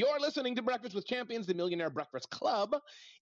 You're 0.00 0.18
listening 0.18 0.56
to 0.56 0.62
Breakfast 0.62 0.94
with 0.94 1.06
Champions, 1.06 1.46
the 1.46 1.52
Millionaire 1.52 1.90
Breakfast 1.90 2.30
Club. 2.30 2.74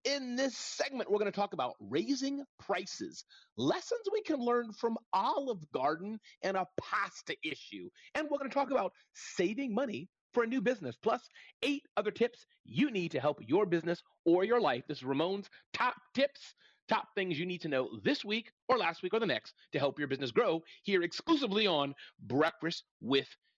In 0.06 0.36
this 0.36 0.56
segment, 0.56 1.10
we're 1.10 1.18
going 1.18 1.30
to 1.30 1.38
talk 1.38 1.52
about 1.52 1.74
raising 1.80 2.42
prices, 2.58 3.24
lessons 3.58 4.00
we 4.10 4.22
can 4.22 4.40
learn 4.40 4.72
from 4.72 4.96
Olive 5.12 5.70
Garden 5.72 6.18
and 6.40 6.56
a 6.56 6.66
pasta 6.80 7.36
issue. 7.44 7.90
And 8.14 8.26
we're 8.30 8.38
going 8.38 8.48
to 8.48 8.54
talk 8.54 8.70
about 8.70 8.94
saving 9.12 9.74
money 9.74 10.08
for 10.32 10.44
a 10.44 10.46
new 10.46 10.62
business, 10.62 10.96
plus 10.96 11.20
eight 11.62 11.82
other 11.98 12.10
tips 12.10 12.46
you 12.64 12.90
need 12.90 13.10
to 13.10 13.20
help 13.20 13.40
your 13.46 13.66
business 13.66 14.02
or 14.24 14.42
your 14.42 14.58
life. 14.58 14.84
This 14.88 14.96
is 14.96 15.04
Ramon's 15.04 15.50
top 15.74 15.96
tips, 16.14 16.54
top 16.88 17.08
things 17.14 17.38
you 17.38 17.44
need 17.44 17.60
to 17.60 17.68
know 17.68 17.90
this 18.02 18.24
week 18.24 18.50
or 18.70 18.78
last 18.78 19.02
week 19.02 19.12
or 19.12 19.20
the 19.20 19.26
next 19.26 19.52
to 19.72 19.78
help 19.78 19.98
your 19.98 20.08
business 20.08 20.30
grow 20.30 20.62
here 20.84 21.02
exclusively 21.02 21.66
on 21.66 21.94
Breakfast 22.18 22.84
with 23.02 23.28
champions. 23.28 23.51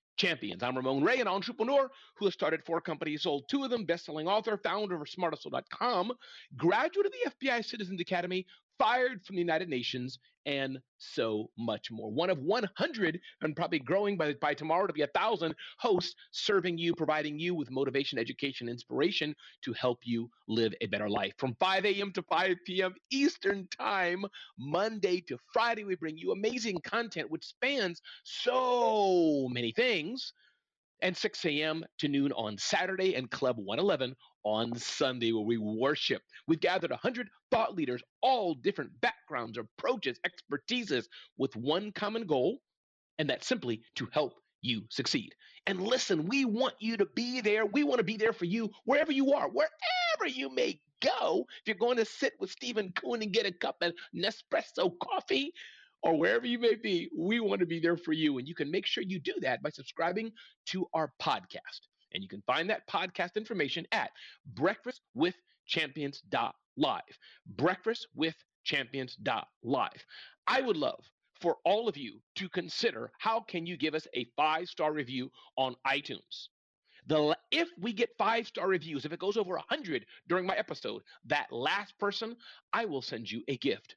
I'm 0.62 0.76
Ramon 0.76 1.02
Ray, 1.02 1.20
an 1.20 1.28
entrepreneur 1.28 1.90
who 2.16 2.24
has 2.26 2.34
started 2.34 2.64
four 2.64 2.80
companies, 2.80 3.22
sold 3.22 3.44
two 3.48 3.64
of 3.64 3.70
them, 3.70 3.84
best-selling 3.84 4.28
author, 4.28 4.56
founder 4.56 4.94
of 4.94 5.08
smarthustle.com, 5.08 6.12
graduate 6.56 7.06
of 7.06 7.12
the 7.12 7.48
FBI 7.48 7.64
Citizens 7.64 8.00
Academy, 8.00 8.46
fired 8.78 9.24
from 9.24 9.36
the 9.36 9.42
United 9.42 9.68
Nations, 9.68 10.18
and 10.46 10.78
so 10.98 11.50
much 11.58 11.90
more. 11.90 12.10
One 12.10 12.30
of 12.30 12.38
100 12.38 13.20
and 13.42 13.56
probably 13.56 13.78
growing 13.78 14.16
by, 14.16 14.34
by 14.34 14.54
tomorrow 14.54 14.86
to 14.86 14.92
be 14.92 15.02
a 15.02 15.06
thousand 15.08 15.54
hosts 15.78 16.14
serving 16.32 16.78
you, 16.78 16.94
providing 16.94 17.38
you 17.38 17.54
with 17.54 17.70
motivation, 17.70 18.18
education, 18.18 18.68
inspiration 18.68 19.34
to 19.62 19.72
help 19.72 20.00
you 20.04 20.28
live 20.48 20.74
a 20.80 20.86
better 20.86 21.08
life. 21.08 21.32
From 21.38 21.56
5 21.60 21.86
a.m. 21.86 22.12
to 22.12 22.22
5 22.22 22.56
p.m. 22.66 22.94
Eastern 23.10 23.68
Time, 23.78 24.24
Monday 24.58 25.20
to 25.22 25.38
Friday, 25.52 25.84
we 25.84 25.94
bring 25.96 26.18
you 26.18 26.32
amazing 26.32 26.78
content 26.84 27.30
which 27.30 27.46
spans 27.46 28.00
so 28.24 29.48
many 29.50 29.72
things 29.72 30.32
and 31.04 31.16
6 31.16 31.46
a.m. 31.46 31.84
to 32.00 32.08
noon 32.08 32.32
on 32.32 32.58
Saturday, 32.58 33.16
and 33.16 33.30
Club 33.30 33.58
111 33.58 34.16
on 34.44 34.76
Sunday, 34.76 35.32
where 35.32 35.44
we 35.44 35.58
worship. 35.58 36.22
We've 36.48 36.60
gathered 36.60 36.92
100 36.92 37.28
thought 37.52 37.76
leaders, 37.76 38.02
all 38.22 38.56
different 38.56 38.92
backgrounds, 39.02 39.58
approaches, 39.58 40.20
expertises, 40.26 41.06
with 41.38 41.56
one 41.56 41.92
common 41.92 42.26
goal 42.26 42.58
And 43.18 43.30
that's 43.30 43.48
simply 43.48 43.82
to 43.96 44.08
help 44.12 44.34
you 44.62 44.84
succeed. 44.90 45.34
And 45.68 45.82
listen, 45.82 46.28
we 46.28 46.46
want 46.46 46.74
you 46.80 46.98
to 46.98 47.06
be 47.06 47.42
there. 47.42 47.66
We 47.66 47.84
want 47.84 48.00
to 48.00 48.04
be 48.04 48.18
there 48.18 48.34
for 48.34 48.46
you 48.46 48.70
wherever 48.86 49.12
you 49.12 49.34
are, 49.34 49.48
wherever 49.50 50.28
you 50.28 50.54
may 50.54 50.80
go. 51.02 51.46
If 51.62 51.68
you're 51.68 51.76
going 51.78 51.98
to 51.98 52.06
sit 52.06 52.34
with 52.40 52.52
Stephen 52.52 52.92
Kuhn 52.96 53.22
and 53.22 53.32
get 53.32 53.46
a 53.46 53.52
cup 53.52 53.78
of 53.82 53.94
Nespresso 54.16 54.92
coffee, 55.02 55.54
or 56.04 56.16
wherever 56.18 56.46
you 56.46 56.58
may 56.58 56.74
be, 56.74 57.08
we 57.16 57.40
want 57.40 57.60
to 57.60 57.66
be 57.66 57.80
there 57.80 57.96
for 57.96 58.12
you. 58.12 58.36
And 58.38 58.46
you 58.46 58.54
can 58.54 58.70
make 58.70 58.84
sure 58.86 59.02
you 59.02 59.18
do 59.18 59.32
that 59.40 59.62
by 59.62 59.70
subscribing 59.70 60.32
to 60.66 60.86
our 60.92 61.14
podcast. 61.20 61.88
And 62.12 62.22
you 62.22 62.28
can 62.28 62.42
find 62.46 62.70
that 62.70 62.86
podcast 62.86 63.34
information 63.36 63.86
at 63.90 64.10
breakfastwithchampions.live. 64.54 67.18
Breakfastwithchampions.live. 67.56 70.04
I 70.46 70.60
would 70.60 70.76
love 70.76 71.02
for 71.40 71.56
all 71.64 71.88
of 71.88 71.96
you 71.96 72.20
to 72.36 72.50
consider 72.50 73.10
how 73.18 73.40
can 73.40 73.66
you 73.66 73.78
give 73.78 73.94
us 73.94 74.06
a 74.14 74.26
five-star 74.36 74.92
review 74.92 75.30
on 75.56 75.74
iTunes. 75.86 76.48
The 77.06 77.36
if 77.50 77.68
we 77.78 77.92
get 77.92 78.10
five 78.18 78.46
star 78.46 78.68
reviews, 78.68 79.04
if 79.04 79.12
it 79.12 79.20
goes 79.20 79.36
over 79.36 79.56
a 79.56 79.64
hundred 79.68 80.06
during 80.28 80.46
my 80.46 80.56
episode, 80.56 81.02
that 81.26 81.48
last 81.50 81.98
person, 81.98 82.36
I 82.72 82.86
will 82.86 83.02
send 83.02 83.30
you 83.30 83.42
a 83.48 83.58
gift. 83.58 83.96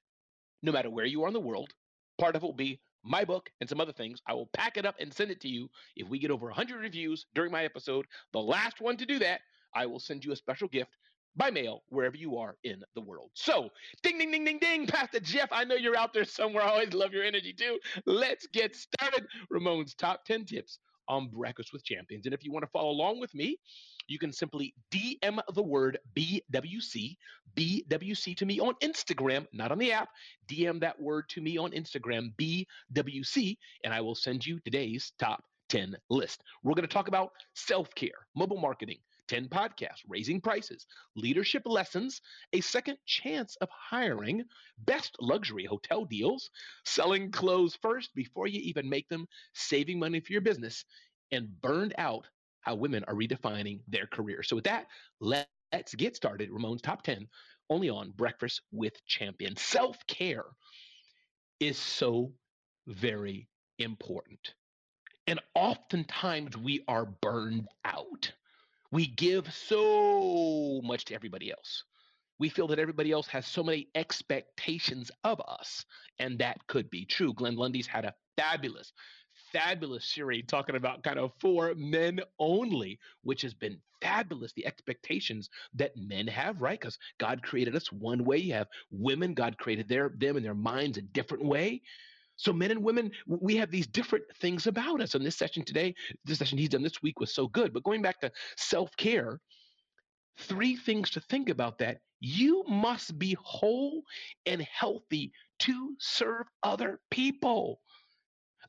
No 0.62 0.72
matter 0.72 0.90
where 0.90 1.06
you 1.06 1.24
are 1.24 1.28
in 1.28 1.34
the 1.34 1.40
world, 1.40 1.74
part 2.18 2.36
of 2.36 2.44
it 2.44 2.46
will 2.46 2.54
be 2.54 2.80
my 3.04 3.24
book 3.24 3.50
and 3.62 3.70
some 3.70 3.80
other 3.80 3.94
things. 3.94 4.22
I 4.28 4.34
will 4.34 4.50
pack 4.54 4.78
it 4.78 4.86
up 4.86 4.96
and 5.00 5.14
send 5.14 5.32
it 5.32 5.42
to 5.42 5.48
you. 5.48 5.70
If 5.96 6.10
we 6.10 6.20
get 6.20 6.32
over 6.32 6.48
100 6.48 6.80
reviews 6.82 7.26
during 7.34 7.52
my 7.52 7.64
episode, 7.64 8.06
the 8.34 8.40
last 8.40 8.82
one 8.82 8.98
to 8.98 9.06
do 9.06 9.20
that, 9.20 9.42
I 9.74 9.86
will 9.86 10.00
send 10.00 10.26
you 10.26 10.32
a 10.32 10.36
special 10.36 10.68
gift 10.68 10.92
by 11.36 11.52
mail 11.52 11.84
wherever 11.90 12.18
you 12.18 12.38
are 12.38 12.58
in 12.64 12.84
the 12.96 13.02
world. 13.02 13.30
So, 13.34 13.70
ding, 14.02 14.18
ding, 14.18 14.32
ding, 14.32 14.44
ding, 14.44 14.58
ding, 14.60 14.88
Pastor 14.88 15.20
Jeff. 15.20 15.50
I 15.52 15.64
know 15.64 15.76
you're 15.76 15.96
out 15.98 16.14
there 16.14 16.26
somewhere. 16.26 16.64
I 16.64 16.70
always 16.70 16.94
love 16.94 17.14
your 17.14 17.24
energy 17.24 17.54
too. 17.54 17.80
Let's 18.06 18.48
get 18.48 18.76
started. 18.76 19.28
Ramon's 19.52 19.94
top 19.94 20.26
10 20.26 20.46
tips 20.46 20.80
on 21.08 21.30
Breakfast 21.30 21.74
with 21.74 21.84
Champions. 21.84 22.26
And 22.26 22.34
if 22.34 22.44
you 22.44 22.52
want 22.52 22.64
to 22.64 22.72
follow 22.72 22.90
along 22.90 23.20
with 23.20 23.34
me, 23.34 23.58
you 24.08 24.20
can 24.20 24.32
simply 24.32 24.74
DM 24.92 25.40
the 25.54 25.64
word 25.64 26.00
BWC, 26.16 27.18
BWC 27.56 28.38
to 28.38 28.46
me 28.46 28.60
on 28.60 28.74
Instagram, 28.82 29.46
not 29.54 29.72
on 29.72 29.80
the 29.80 29.92
app. 29.92 30.10
DM 30.48 30.80
that 30.80 31.00
word 31.00 31.26
to 31.30 31.42
me 31.42 31.58
on 31.58 31.72
Instagram, 31.72 32.34
BWC, 32.38 33.58
and 33.84 33.94
I 33.94 34.02
will 34.02 34.16
send 34.16 34.46
you 34.46 34.60
today's 34.60 35.12
top 35.20 35.44
10 35.70 35.96
list. 36.10 36.44
We're 36.64 36.74
going 36.74 36.88
to 36.88 36.94
talk 36.94 37.08
about 37.08 37.32
self 37.54 37.94
care, 37.96 38.28
mobile 38.36 38.60
marketing, 38.60 39.00
10 39.28 39.50
podcasts, 39.50 40.04
raising 40.08 40.42
prices, 40.42 40.86
leadership 41.16 41.64
lessons, 41.66 42.22
a 42.54 42.62
second 42.62 42.98
chance 43.06 43.56
of 43.58 43.70
hiring, 43.70 44.44
best 44.80 45.16
luxury 45.22 45.66
hotel 45.66 46.06
deals, 46.06 46.50
selling 46.86 47.32
clothes 47.32 47.78
first 47.82 48.14
before 48.16 48.48
you 48.48 48.60
even 48.62 48.90
make 48.90 49.08
them, 49.10 49.28
saving 49.54 50.00
money 50.00 50.20
for 50.20 50.32
your 50.32 50.42
business, 50.42 50.86
and 51.32 51.50
burned 51.62 51.94
out 51.98 52.28
how 52.62 52.76
women 52.76 53.04
are 53.08 53.14
redefining 53.14 53.80
their 53.88 54.08
career. 54.08 54.44
So, 54.44 54.56
with 54.56 54.66
that, 54.66 54.88
let's 55.20 55.96
get 55.96 56.16
started. 56.16 56.50
Ramon's 56.52 56.82
top 56.82 57.04
10 57.04 57.28
only 57.70 57.90
on 57.90 58.12
Breakfast 58.12 58.62
with 58.72 58.94
Champion. 59.06 59.56
Self 59.56 59.98
care 60.08 60.46
is 61.60 61.78
so 61.78 62.34
very 62.88 63.48
important. 63.80 64.54
And 65.28 65.40
oftentimes 65.56 66.56
we 66.58 66.84
are 66.88 67.06
burned 67.06 67.68
out. 67.84 68.32
We 68.92 69.08
give 69.08 69.52
so 69.54 70.82
much 70.84 71.06
to 71.06 71.16
everybody 71.16 71.52
else. 71.52 71.84
We 72.40 72.50
feel 72.50 72.68
that 72.68 72.80
everybody 72.80 73.12
else 73.12 73.28
has 73.28 73.48
so 73.48 73.64
many 73.64 73.90
expectations 73.96 75.12
of 75.24 75.42
us, 75.48 75.86
and 76.20 76.38
that 76.40 76.66
could 76.68 76.90
be 76.90 77.06
true. 77.06 77.34
Glenn 77.34 77.56
Lundy's 77.56 77.88
had 77.88 78.06
a 78.06 78.14
fabulous, 78.38 78.94
fabulous 79.52 80.06
series 80.06 80.46
talking 80.48 80.76
about 80.76 81.04
kind 81.04 81.20
of 81.20 81.32
for 81.42 81.74
men 81.76 82.20
only, 82.40 83.00
which 83.24 83.42
has 83.42 83.54
been 83.54 83.82
fabulous. 84.02 84.54
The 84.54 84.68
expectations 84.68 85.50
that 85.74 85.98
men 85.98 86.28
have, 86.28 86.62
right? 86.62 86.80
Because 86.80 87.00
God 87.20 87.42
created 87.42 87.76
us 87.76 87.92
one 87.92 88.24
way. 88.24 88.38
You 88.38 88.54
have 88.54 88.68
women, 88.92 89.34
God 89.34 89.58
created 89.58 89.90
their 89.90 90.12
them 90.18 90.38
and 90.38 90.46
their 90.46 90.54
minds 90.54 90.98
a 90.98 91.02
different 91.02 91.44
way. 91.44 91.82
So 92.38 92.54
men 92.54 92.72
and 92.72 92.84
women, 92.84 93.12
we 93.28 93.58
have 93.58 93.72
these 93.72 93.88
different 93.88 94.26
things 94.40 94.68
about 94.68 95.02
us. 95.02 95.16
And 95.16 95.26
this 95.26 95.36
session 95.36 95.64
today, 95.64 95.94
this 96.24 96.40
session 96.40 96.58
he's 96.58 96.70
done 96.70 96.84
this 96.84 97.02
week 97.02 97.20
was 97.20 97.34
so 97.34 97.48
good. 97.48 97.74
But 97.74 97.84
going 97.84 98.02
back 98.02 98.22
to 98.22 98.32
self-care, 98.56 99.40
three 100.40 100.76
things 100.76 101.10
to 101.12 101.20
think 101.20 101.50
about 101.50 101.80
that. 101.80 101.98
You 102.20 102.64
must 102.68 103.20
be 103.20 103.36
whole 103.42 104.04
and 104.46 104.62
healthy 104.62 105.32
to 105.60 105.96
serve 106.00 106.48
other 106.64 107.00
people. 107.12 107.80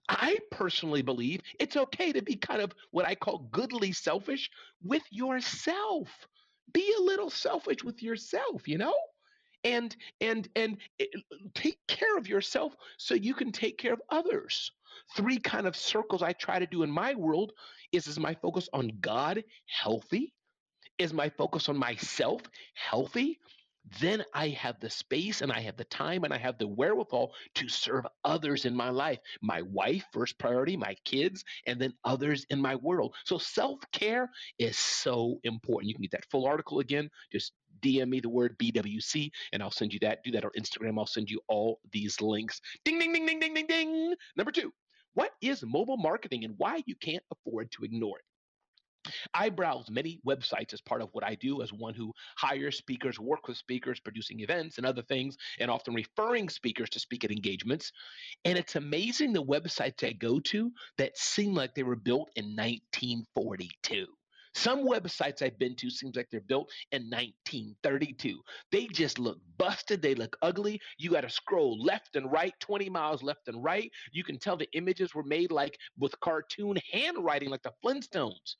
I 0.08 0.38
personally 0.50 1.02
believe 1.02 1.42
it's 1.60 1.76
okay 1.76 2.12
to 2.12 2.22
be 2.22 2.36
kind 2.36 2.62
of 2.62 2.72
what 2.90 3.06
I 3.06 3.14
call 3.14 3.48
goodly 3.50 3.92
selfish 3.92 4.50
with 4.82 5.02
yourself. 5.10 6.08
Be 6.72 6.94
a 6.98 7.02
little 7.02 7.30
selfish 7.30 7.84
with 7.84 8.02
yourself, 8.02 8.66
you 8.66 8.78
know? 8.78 8.94
And 9.64 9.94
and 10.20 10.48
and 10.56 10.78
eh, 11.00 11.06
take 11.54 11.78
care 11.88 12.16
of 12.16 12.28
yourself 12.28 12.76
so 12.96 13.14
you 13.14 13.34
can 13.34 13.52
take 13.52 13.78
care 13.78 13.92
of 13.92 14.02
others. 14.10 14.70
Three 15.16 15.38
kind 15.38 15.66
of 15.66 15.76
circles 15.76 16.22
I 16.22 16.32
try 16.32 16.58
to 16.58 16.66
do 16.66 16.82
in 16.82 16.90
my 16.90 17.14
world 17.14 17.52
is 17.92 18.06
is 18.06 18.18
my 18.18 18.34
focus 18.34 18.68
on 18.72 18.92
God 19.00 19.44
healthy? 19.66 20.32
Is 20.98 21.12
my 21.12 21.28
focus 21.30 21.68
on 21.68 21.76
myself 21.76 22.42
healthy? 22.74 23.38
Then 24.00 24.24
I 24.34 24.48
have 24.50 24.80
the 24.80 24.90
space 24.90 25.42
and 25.42 25.52
I 25.52 25.60
have 25.60 25.76
the 25.76 25.84
time 25.84 26.24
and 26.24 26.32
I 26.32 26.38
have 26.38 26.58
the 26.58 26.68
wherewithal 26.68 27.34
to 27.56 27.68
serve 27.68 28.06
others 28.24 28.64
in 28.64 28.74
my 28.74 28.90
life. 28.90 29.18
My 29.42 29.62
wife, 29.62 30.04
first 30.12 30.38
priority, 30.38 30.76
my 30.76 30.96
kids, 31.04 31.44
and 31.66 31.80
then 31.80 31.94
others 32.04 32.46
in 32.50 32.60
my 32.60 32.76
world. 32.76 33.14
So 33.24 33.38
self 33.38 33.80
care 33.92 34.30
is 34.58 34.76
so 34.76 35.40
important. 35.44 35.88
You 35.88 35.94
can 35.94 36.02
get 36.02 36.12
that 36.12 36.30
full 36.30 36.46
article 36.46 36.80
again. 36.80 37.10
Just 37.32 37.52
DM 37.80 38.08
me 38.08 38.20
the 38.20 38.28
word 38.28 38.58
BWC 38.58 39.30
and 39.52 39.62
I'll 39.62 39.70
send 39.70 39.92
you 39.92 40.00
that. 40.00 40.22
Do 40.24 40.30
that 40.32 40.44
on 40.44 40.50
Instagram. 40.58 40.98
I'll 40.98 41.06
send 41.06 41.30
you 41.30 41.40
all 41.48 41.80
these 41.92 42.20
links. 42.20 42.60
Ding, 42.84 42.98
ding, 42.98 43.12
ding, 43.12 43.26
ding, 43.26 43.40
ding, 43.40 43.54
ding, 43.54 43.66
ding. 43.66 44.14
Number 44.36 44.52
two, 44.52 44.72
what 45.14 45.30
is 45.40 45.64
mobile 45.64 45.96
marketing 45.96 46.44
and 46.44 46.54
why 46.58 46.82
you 46.86 46.94
can't 46.96 47.22
afford 47.32 47.70
to 47.72 47.84
ignore 47.84 48.18
it? 48.18 48.24
I 49.34 49.48
browse 49.48 49.90
many 49.90 50.20
websites 50.26 50.72
as 50.72 50.80
part 50.80 51.02
of 51.02 51.08
what 51.12 51.24
I 51.24 51.34
do 51.34 51.62
as 51.62 51.72
one 51.72 51.94
who 51.94 52.12
hires 52.36 52.76
speakers, 52.76 53.18
work 53.18 53.48
with 53.48 53.56
speakers, 53.56 54.00
producing 54.00 54.40
events 54.40 54.78
and 54.78 54.86
other 54.86 55.02
things, 55.02 55.36
and 55.58 55.70
often 55.70 55.94
referring 55.94 56.48
speakers 56.48 56.90
to 56.90 57.00
speak 57.00 57.24
at 57.24 57.30
engagements. 57.30 57.92
And 58.44 58.58
it's 58.58 58.76
amazing 58.76 59.32
the 59.32 59.42
websites 59.42 60.06
I 60.06 60.12
go 60.12 60.40
to 60.40 60.72
that 60.98 61.16
seem 61.16 61.54
like 61.54 61.74
they 61.74 61.82
were 61.82 61.96
built 61.96 62.30
in 62.36 62.56
1942. 62.56 64.06
Some 64.54 64.88
websites 64.88 65.42
I've 65.42 65.58
been 65.58 65.76
to 65.76 65.90
seems 65.90 66.16
like 66.16 66.28
they're 66.30 66.40
built 66.40 66.70
in 66.90 67.02
1932. 67.02 68.40
They 68.72 68.86
just 68.86 69.18
look 69.18 69.38
busted. 69.56 70.02
They 70.02 70.14
look 70.14 70.36
ugly. 70.42 70.80
You 70.96 71.10
got 71.10 71.20
to 71.20 71.30
scroll 71.30 71.80
left 71.80 72.16
and 72.16 72.32
right, 72.32 72.54
20 72.58 72.88
miles 72.88 73.22
left 73.22 73.46
and 73.46 73.62
right. 73.62 73.90
You 74.10 74.24
can 74.24 74.38
tell 74.38 74.56
the 74.56 74.68
images 74.72 75.14
were 75.14 75.22
made 75.22 75.52
like 75.52 75.78
with 75.98 76.18
cartoon 76.20 76.76
handwriting, 76.92 77.50
like 77.50 77.62
the 77.62 77.72
Flintstones 77.84 78.56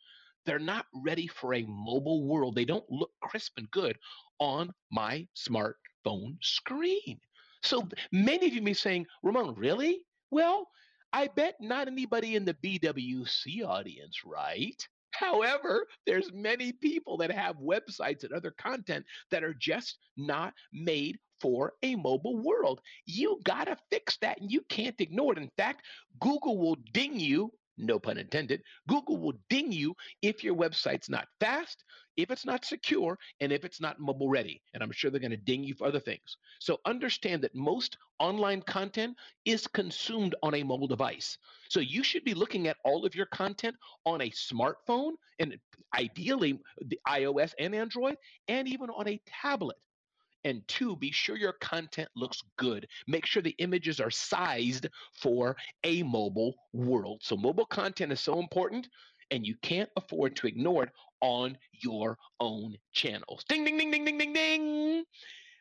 they're 0.49 0.59
not 0.59 0.87
ready 0.95 1.27
for 1.27 1.55
a 1.55 1.67
mobile 1.69 2.27
world. 2.27 2.55
They 2.55 2.65
don't 2.65 2.91
look 2.91 3.11
crisp 3.23 3.53
and 3.59 3.71
good 3.71 3.97
on 4.39 4.73
my 4.91 5.27
smartphone 5.37 6.37
screen. 6.41 7.21
So 7.63 7.89
many 8.13 8.47
of 8.47 8.55
you 8.55 8.63
may 8.63 8.71
be 8.71 8.75
saying, 8.75 9.07
Ramon, 9.23 9.55
really? 9.55 10.07
Well, 10.31 10.69
I 11.13 11.29
bet 11.29 11.57
not 11.61 11.89
anybody 11.89 12.37
in 12.37 12.45
the 12.45 12.55
BWC 12.55 13.67
audience, 13.67 14.23
right? 14.25 14.81
However, 15.13 15.87
there's 16.07 16.33
many 16.33 16.73
people 16.73 17.17
that 17.19 17.33
have 17.33 17.57
websites 17.57 18.25
and 18.25 18.33
other 18.33 18.53
content 18.53 19.05
that 19.31 19.43
are 19.43 19.55
just 19.55 19.99
not 20.17 20.55
made 20.73 21.19
for 21.41 21.75
a 21.83 21.97
mobile 21.97 22.39
world. 22.43 22.81
You 23.07 23.41
got 23.45 23.65
to 23.65 23.77
fix 23.91 24.19
that 24.19 24.41
and 24.41 24.51
you 24.51 24.61
can't 24.69 25.01
ignore 25.01 25.33
it. 25.33 25.39
In 25.39 25.51
fact, 25.57 25.83
Google 26.21 26.59
will 26.59 26.77
ding 26.93 27.19
you 27.19 27.53
no 27.79 27.99
pun 27.99 28.19
intended, 28.19 28.63
Google 28.89 29.17
will 29.17 29.39
ding 29.49 29.73
you 29.73 29.95
if 30.23 30.43
your 30.43 30.55
website's 30.55 31.09
not 31.09 31.29
fast, 31.41 31.85
if 32.17 32.31
it's 32.31 32.45
not 32.45 32.65
secure, 32.65 33.19
and 33.41 33.53
if 33.53 33.65
it's 33.65 33.81
not 33.81 34.01
mobile 34.01 34.29
ready. 34.29 34.61
And 34.75 34.83
I'm 34.83 34.93
sure 34.93 35.11
they're 35.11 35.21
going 35.21 35.31
to 35.31 35.37
ding 35.37 35.63
you 35.63 35.75
for 35.75 35.87
other 35.87 36.01
things. 36.01 36.37
So 36.61 36.79
understand 36.85 37.43
that 37.43 37.55
most 37.55 37.97
online 38.19 38.63
content 38.63 39.17
is 39.45 39.67
consumed 39.67 40.35
on 40.43 40.55
a 40.55 40.63
mobile 40.63 40.89
device. 40.89 41.39
So 41.69 41.81
you 41.81 42.03
should 42.03 42.25
be 42.25 42.35
looking 42.35 42.67
at 42.67 42.77
all 42.85 43.07
of 43.07 43.15
your 43.15 43.27
content 43.27 43.77
on 44.05 44.21
a 44.21 44.31
smartphone 44.31 45.13
and 45.39 45.57
ideally 45.97 46.59
the 46.87 46.99
iOS 47.07 47.53
and 47.59 47.75
Android, 47.75 48.17
and 48.49 48.67
even 48.67 48.91
on 48.91 49.09
a 49.09 49.21
tablet. 49.27 49.77
And 50.45 50.67
two, 50.69 50.97
be 50.97 51.11
sure 51.11 51.37
your 51.37 51.55
content 51.55 52.09
looks 52.15 52.43
good. 52.57 52.87
Make 53.07 53.27
sure 53.27 53.43
the 53.43 53.55
images 53.59 54.01
are 54.01 54.11
sized 54.11 54.87
for 55.13 55.57
a 55.85 56.03
mobile 56.03 56.55
world. 56.73 57.21
So, 57.23 57.37
mobile 57.37 57.67
content 57.67 58.13
is 58.13 58.21
so 58.21 58.39
important, 58.39 58.89
and 59.31 59.47
you 59.47 59.57
can't 59.63 59.91
afford 59.97 60.37
to 60.37 60.47
ignore 60.47 60.85
it 60.85 60.91
on 61.21 61.59
your 61.73 62.17
own 62.41 62.77
channels. 62.93 63.45
Ding, 63.49 63.65
ding, 63.65 63.77
ding, 63.77 63.91
ding, 63.91 64.05
ding, 64.05 64.19
ding, 64.19 64.33
ding. 64.33 65.05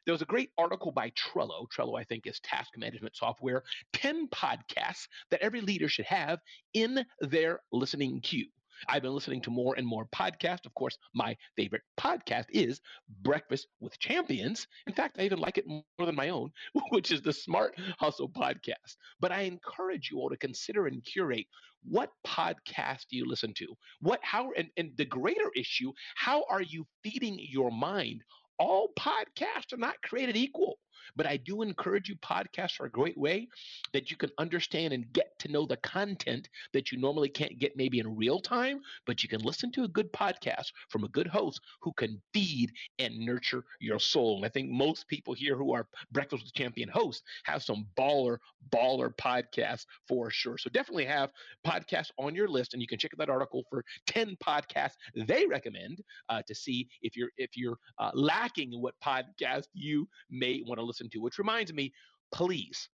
There 0.05 0.13
was 0.13 0.21
a 0.21 0.25
great 0.25 0.51
article 0.57 0.91
by 0.93 1.11
Trello. 1.11 1.67
Trello, 1.69 1.99
I 1.99 2.03
think, 2.05 2.27
is 2.27 2.39
task 2.39 2.69
management 2.77 3.17
software. 3.17 3.63
10 3.91 4.29
podcasts 4.29 5.07
that 5.31 5.41
every 5.41 5.59
leader 5.59 5.89
should 5.89 6.05
have 6.05 6.39
in 6.73 7.03
their 7.19 7.59
listening 7.73 8.21
queue. 8.21 8.47
I've 8.87 9.01
been 9.01 9.13
listening 9.13 9.41
to 9.41 9.51
more 9.51 9.75
and 9.77 9.85
more 9.85 10.05
podcasts. 10.07 10.65
Of 10.65 10.73
course, 10.73 10.97
my 11.13 11.35
favorite 11.55 11.83
podcast 11.99 12.45
is 12.49 12.81
Breakfast 13.21 13.67
with 13.79 13.97
Champions. 13.99 14.67
In 14.87 14.93
fact, 14.93 15.17
I 15.19 15.23
even 15.23 15.39
like 15.39 15.57
it 15.57 15.67
more 15.67 15.83
than 15.99 16.15
my 16.15 16.29
own, 16.29 16.51
which 16.91 17.11
is 17.11 17.21
the 17.21 17.33
Smart 17.33 17.75
Hustle 17.99 18.29
podcast. 18.29 18.95
But 19.19 19.31
I 19.31 19.41
encourage 19.41 20.09
you 20.11 20.19
all 20.19 20.29
to 20.29 20.37
consider 20.37 20.87
and 20.87 21.03
curate 21.03 21.47
what 21.83 22.11
podcast 22.25 23.05
you 23.11 23.25
listen 23.25 23.53
to? 23.55 23.67
What 24.01 24.19
how 24.23 24.51
and, 24.57 24.69
and 24.77 24.91
the 24.97 25.05
greater 25.05 25.49
issue, 25.55 25.91
how 26.15 26.45
are 26.49 26.61
you 26.61 26.85
feeding 27.03 27.39
your 27.39 27.71
mind? 27.71 28.23
All 28.59 28.89
podcasts 28.99 29.73
are 29.73 29.77
not 29.77 30.01
created 30.01 30.35
equal. 30.35 30.79
But 31.15 31.27
I 31.27 31.37
do 31.37 31.61
encourage 31.61 32.09
you, 32.09 32.15
podcasts 32.17 32.79
are 32.79 32.85
a 32.85 32.91
great 32.91 33.17
way 33.17 33.47
that 33.93 34.11
you 34.11 34.17
can 34.17 34.31
understand 34.37 34.93
and 34.93 35.11
get 35.13 35.37
to 35.39 35.51
know 35.51 35.65
the 35.65 35.77
content 35.77 36.49
that 36.73 36.91
you 36.91 36.97
normally 36.97 37.29
can't 37.29 37.59
get 37.59 37.77
maybe 37.77 37.99
in 37.99 38.15
real 38.15 38.39
time, 38.39 38.81
but 39.05 39.23
you 39.23 39.29
can 39.29 39.41
listen 39.41 39.71
to 39.73 39.83
a 39.83 39.87
good 39.87 40.11
podcast 40.13 40.71
from 40.89 41.03
a 41.03 41.09
good 41.09 41.27
host 41.27 41.61
who 41.81 41.93
can 41.93 42.21
feed 42.33 42.71
and 42.99 43.17
nurture 43.17 43.63
your 43.79 43.99
soul. 43.99 44.37
And 44.37 44.45
I 44.45 44.49
think 44.49 44.69
most 44.69 45.07
people 45.07 45.33
here 45.33 45.55
who 45.55 45.73
are 45.73 45.87
Breakfast 46.11 46.43
with 46.43 46.53
Champion 46.53 46.89
hosts 46.89 47.23
have 47.45 47.63
some 47.63 47.87
baller, 47.97 48.37
baller 48.69 49.15
podcasts 49.15 49.85
for 50.07 50.29
sure. 50.29 50.57
So 50.57 50.69
definitely 50.69 51.05
have 51.05 51.31
podcasts 51.65 52.11
on 52.17 52.35
your 52.35 52.47
list, 52.47 52.73
and 52.73 52.81
you 52.81 52.87
can 52.87 52.99
check 52.99 53.11
out 53.13 53.19
that 53.19 53.29
article 53.29 53.63
for 53.69 53.83
10 54.07 54.37
podcasts 54.43 54.95
they 55.15 55.45
recommend 55.45 56.01
uh, 56.29 56.41
to 56.47 56.55
see 56.55 56.87
if 57.01 57.15
you're 57.15 57.29
if 57.37 57.51
you're 57.55 57.77
uh, 57.99 58.11
lacking 58.13 58.73
in 58.73 58.81
what 58.81 58.95
podcast 59.03 59.67
you 59.73 60.07
may 60.29 60.63
want 60.65 60.79
to 60.79 60.85
listen 60.87 61.09
to, 61.09 61.19
which 61.19 61.37
reminds 61.37 61.73
me, 61.73 61.93
please 62.31 62.89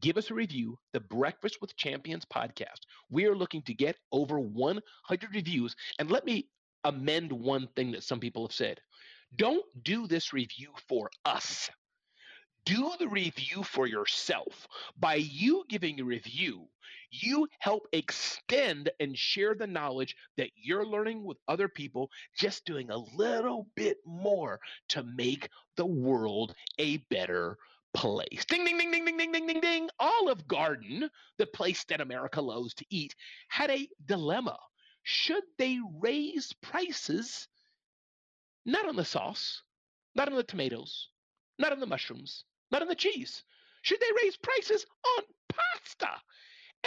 give 0.00 0.16
us 0.16 0.30
a 0.30 0.34
review, 0.34 0.78
the 0.92 1.00
Breakfast 1.00 1.58
with 1.60 1.76
Champions 1.76 2.24
podcast. 2.24 2.80
We 3.10 3.26
are 3.26 3.36
looking 3.36 3.62
to 3.62 3.74
get 3.74 3.96
over 4.12 4.38
100 4.38 5.34
reviews. 5.34 5.74
And 5.98 6.10
let 6.10 6.24
me 6.24 6.48
amend 6.84 7.32
one 7.32 7.68
thing 7.76 7.92
that 7.92 8.04
some 8.04 8.20
people 8.20 8.46
have 8.46 8.54
said. 8.54 8.80
Don't 9.36 9.64
do 9.82 10.06
this 10.06 10.32
review 10.32 10.70
for 10.88 11.10
us. 11.24 11.70
Do 12.68 12.92
the 12.98 13.08
review 13.08 13.62
for 13.62 13.86
yourself. 13.86 14.68
By 14.98 15.14
you 15.14 15.64
giving 15.70 15.98
a 16.00 16.04
review, 16.04 16.68
you 17.10 17.48
help 17.60 17.88
extend 17.94 18.90
and 19.00 19.16
share 19.16 19.54
the 19.54 19.66
knowledge 19.66 20.14
that 20.36 20.50
you're 20.54 20.84
learning 20.84 21.24
with 21.24 21.38
other 21.48 21.68
people, 21.68 22.10
just 22.36 22.66
doing 22.66 22.90
a 22.90 22.98
little 23.16 23.68
bit 23.74 23.96
more 24.04 24.60
to 24.88 25.02
make 25.02 25.48
the 25.76 25.86
world 25.86 26.54
a 26.78 26.98
better 27.08 27.56
place. 27.94 28.44
Ding, 28.44 28.66
ding, 28.66 28.76
ding, 28.76 28.90
ding, 28.90 29.06
ding, 29.06 29.16
ding, 29.16 29.32
ding, 29.32 29.46
ding, 29.46 29.60
ding. 29.62 29.88
Olive 29.98 30.46
Garden, 30.46 31.08
the 31.38 31.46
place 31.46 31.84
that 31.84 32.02
America 32.02 32.42
loves 32.42 32.74
to 32.74 32.84
eat, 32.90 33.14
had 33.48 33.70
a 33.70 33.88
dilemma. 34.04 34.58
Should 35.04 35.44
they 35.56 35.78
raise 36.02 36.52
prices 36.60 37.48
not 38.66 38.86
on 38.86 38.96
the 38.96 39.06
sauce, 39.06 39.62
not 40.14 40.28
on 40.28 40.34
the 40.34 40.42
tomatoes, 40.42 41.08
not 41.58 41.72
on 41.72 41.80
the 41.80 41.86
mushrooms, 41.86 42.44
not 42.70 42.82
on 42.82 42.88
the 42.88 42.94
cheese? 42.94 43.42
Should 43.82 44.00
they 44.00 44.22
raise 44.22 44.36
prices 44.36 44.84
on 45.16 45.24
pasta? 45.48 46.10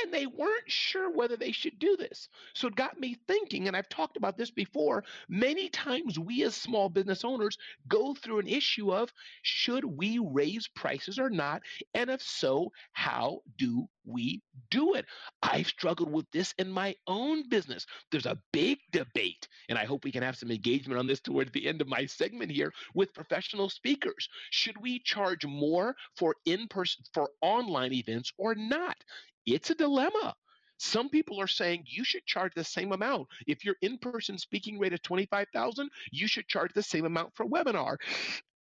And 0.01 0.13
they 0.13 0.25
weren't 0.25 0.69
sure 0.69 1.12
whether 1.12 1.36
they 1.36 1.51
should 1.51 1.77
do 1.79 1.98
this. 1.98 2.29
So 2.53 2.67
it 2.67 2.75
got 2.75 3.00
me 3.00 3.17
thinking, 3.27 3.67
and 3.67 3.75
I've 3.75 3.89
talked 3.89 4.17
about 4.17 4.38
this 4.38 4.51
before. 4.51 5.03
Many 5.27 5.69
times 5.69 6.17
we 6.17 6.43
as 6.43 6.55
small 6.55 6.89
business 6.89 7.24
owners 7.25 7.57
go 7.88 8.13
through 8.13 8.39
an 8.39 8.48
issue 8.48 8.93
of 8.93 9.12
should 9.41 9.83
we 9.83 10.19
raise 10.19 10.67
prices 10.75 11.19
or 11.19 11.29
not? 11.29 11.62
And 11.93 12.10
if 12.10 12.21
so, 12.21 12.71
how 12.93 13.41
do 13.57 13.88
we 14.05 14.41
do 14.69 14.95
it? 14.95 15.05
I've 15.43 15.67
struggled 15.67 16.12
with 16.12 16.25
this 16.31 16.53
in 16.57 16.69
my 16.71 16.95
own 17.07 17.48
business. 17.50 17.86
There's 18.12 18.25
a 18.25 18.39
big 18.53 18.79
debate, 18.91 19.48
and 19.69 19.77
I 19.77 19.86
hope 19.86 20.03
we 20.03 20.12
can 20.12 20.24
have 20.24 20.38
some 20.38 20.51
engagement 20.51 21.00
on 21.00 21.07
this 21.07 21.19
towards 21.19 21.51
the 21.51 21.67
end 21.67 21.81
of 21.81 21.88
my 21.88 22.05
segment 22.05 22.51
here 22.51 22.74
with 22.95 23.13
professional 23.13 23.69
speakers. 23.69 24.29
Should 24.51 24.81
we 24.81 25.00
charge 25.00 25.45
more 25.45 25.95
for 26.15 26.36
in 26.45 26.67
person, 26.67 27.03
for 27.13 27.29
online 27.41 27.93
events 27.93 28.31
or 28.38 28.55
not? 28.55 28.98
It's 29.45 29.69
a 29.69 29.75
dilemma. 29.75 30.36
Some 30.77 31.10
people 31.10 31.39
are 31.39 31.48
saying 31.48 31.83
you 31.86 32.03
should 32.03 32.25
charge 32.25 32.53
the 32.55 32.63
same 32.63 32.91
amount. 32.91 33.27
If 33.45 33.63
your 33.63 33.75
in-person 33.81 34.39
speaking 34.39 34.79
rate 34.79 34.93
is 34.93 35.00
25,000, 35.01 35.89
you 36.12 36.27
should 36.27 36.48
charge 36.48 36.74
the 36.74 36.81
same 36.81 37.05
amount 37.05 37.36
for 37.36 37.43
a 37.43 37.48
webinar. 37.48 37.98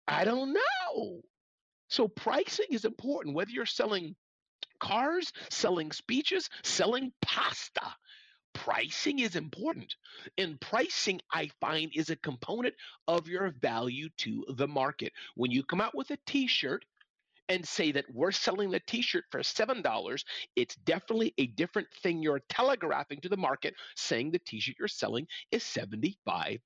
I 0.07 0.23
don't 0.23 0.53
know. 0.53 1.21
So 1.89 2.07
pricing 2.07 2.67
is 2.69 2.85
important 2.85 3.35
whether 3.35 3.51
you're 3.51 3.65
selling 3.65 4.15
cars, 4.79 5.31
selling 5.49 5.91
speeches, 5.91 6.49
selling 6.63 7.11
pasta. 7.21 7.93
Pricing 8.53 9.19
is 9.19 9.35
important. 9.35 9.93
And 10.37 10.59
pricing, 10.61 11.19
I 11.33 11.49
find, 11.59 11.91
is 11.93 12.09
a 12.09 12.15
component 12.15 12.75
of 13.09 13.27
your 13.27 13.53
value 13.59 14.07
to 14.19 14.45
the 14.55 14.67
market. 14.67 15.11
When 15.35 15.51
you 15.51 15.63
come 15.63 15.81
out 15.81 15.95
with 15.95 16.11
a 16.11 16.17
t 16.25 16.47
shirt, 16.47 16.85
and 17.49 17.65
say 17.65 17.91
that 17.91 18.05
we're 18.13 18.31
selling 18.31 18.71
the 18.71 18.79
t-shirt 18.87 19.25
for 19.29 19.41
$7 19.41 20.23
it's 20.55 20.75
definitely 20.77 21.33
a 21.37 21.47
different 21.47 21.87
thing 22.01 22.21
you're 22.21 22.41
telegraphing 22.49 23.19
to 23.21 23.29
the 23.29 23.37
market 23.37 23.73
saying 23.95 24.31
the 24.31 24.39
t-shirt 24.39 24.75
you're 24.79 24.87
selling 24.87 25.27
is 25.51 25.63
$75 25.63 26.59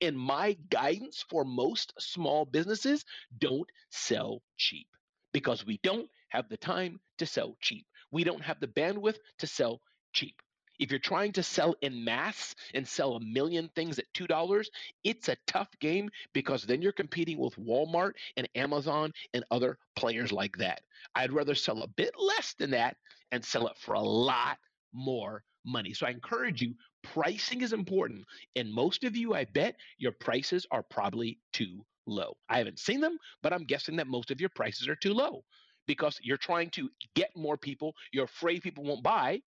and 0.00 0.18
my 0.18 0.56
guidance 0.70 1.24
for 1.28 1.44
most 1.44 1.92
small 1.98 2.44
businesses 2.44 3.04
don't 3.38 3.68
sell 3.90 4.42
cheap 4.56 4.86
because 5.32 5.66
we 5.66 5.78
don't 5.82 6.08
have 6.28 6.48
the 6.48 6.56
time 6.56 7.00
to 7.18 7.26
sell 7.26 7.56
cheap. 7.60 7.86
We 8.10 8.24
don't 8.24 8.42
have 8.42 8.60
the 8.60 8.68
bandwidth 8.68 9.18
to 9.38 9.46
sell 9.46 9.80
cheap 10.12 10.36
if 10.78 10.90
you're 10.90 10.98
trying 10.98 11.32
to 11.32 11.42
sell 11.42 11.74
in 11.82 12.04
mass 12.04 12.54
and 12.74 12.86
sell 12.86 13.16
a 13.16 13.20
million 13.20 13.70
things 13.74 13.98
at 13.98 14.12
$2, 14.14 14.66
it's 15.04 15.28
a 15.28 15.36
tough 15.46 15.68
game 15.80 16.10
because 16.32 16.64
then 16.64 16.82
you're 16.82 16.92
competing 16.92 17.38
with 17.38 17.56
Walmart 17.56 18.12
and 18.36 18.48
Amazon 18.54 19.12
and 19.32 19.44
other 19.50 19.78
players 19.96 20.32
like 20.32 20.56
that. 20.58 20.82
I'd 21.14 21.32
rather 21.32 21.54
sell 21.54 21.82
a 21.82 21.88
bit 21.88 22.14
less 22.18 22.54
than 22.58 22.70
that 22.70 22.96
and 23.32 23.44
sell 23.44 23.66
it 23.68 23.76
for 23.78 23.94
a 23.94 24.00
lot 24.00 24.58
more 24.92 25.44
money. 25.64 25.92
So 25.92 26.06
I 26.06 26.10
encourage 26.10 26.62
you, 26.62 26.74
pricing 27.02 27.62
is 27.62 27.72
important. 27.72 28.24
And 28.56 28.72
most 28.72 29.04
of 29.04 29.16
you, 29.16 29.34
I 29.34 29.44
bet 29.44 29.76
your 29.98 30.12
prices 30.12 30.66
are 30.70 30.82
probably 30.82 31.38
too 31.52 31.84
low. 32.06 32.36
I 32.48 32.58
haven't 32.58 32.78
seen 32.78 33.00
them, 33.00 33.18
but 33.42 33.52
I'm 33.52 33.64
guessing 33.64 33.96
that 33.96 34.06
most 34.06 34.30
of 34.30 34.40
your 34.40 34.50
prices 34.50 34.88
are 34.88 34.96
too 34.96 35.14
low 35.14 35.42
because 35.86 36.18
you're 36.22 36.36
trying 36.36 36.70
to 36.70 36.88
get 37.14 37.30
more 37.36 37.56
people. 37.56 37.94
You're 38.12 38.24
afraid 38.24 38.62
people 38.62 38.84
won't 38.84 39.02
buy. 39.02 39.40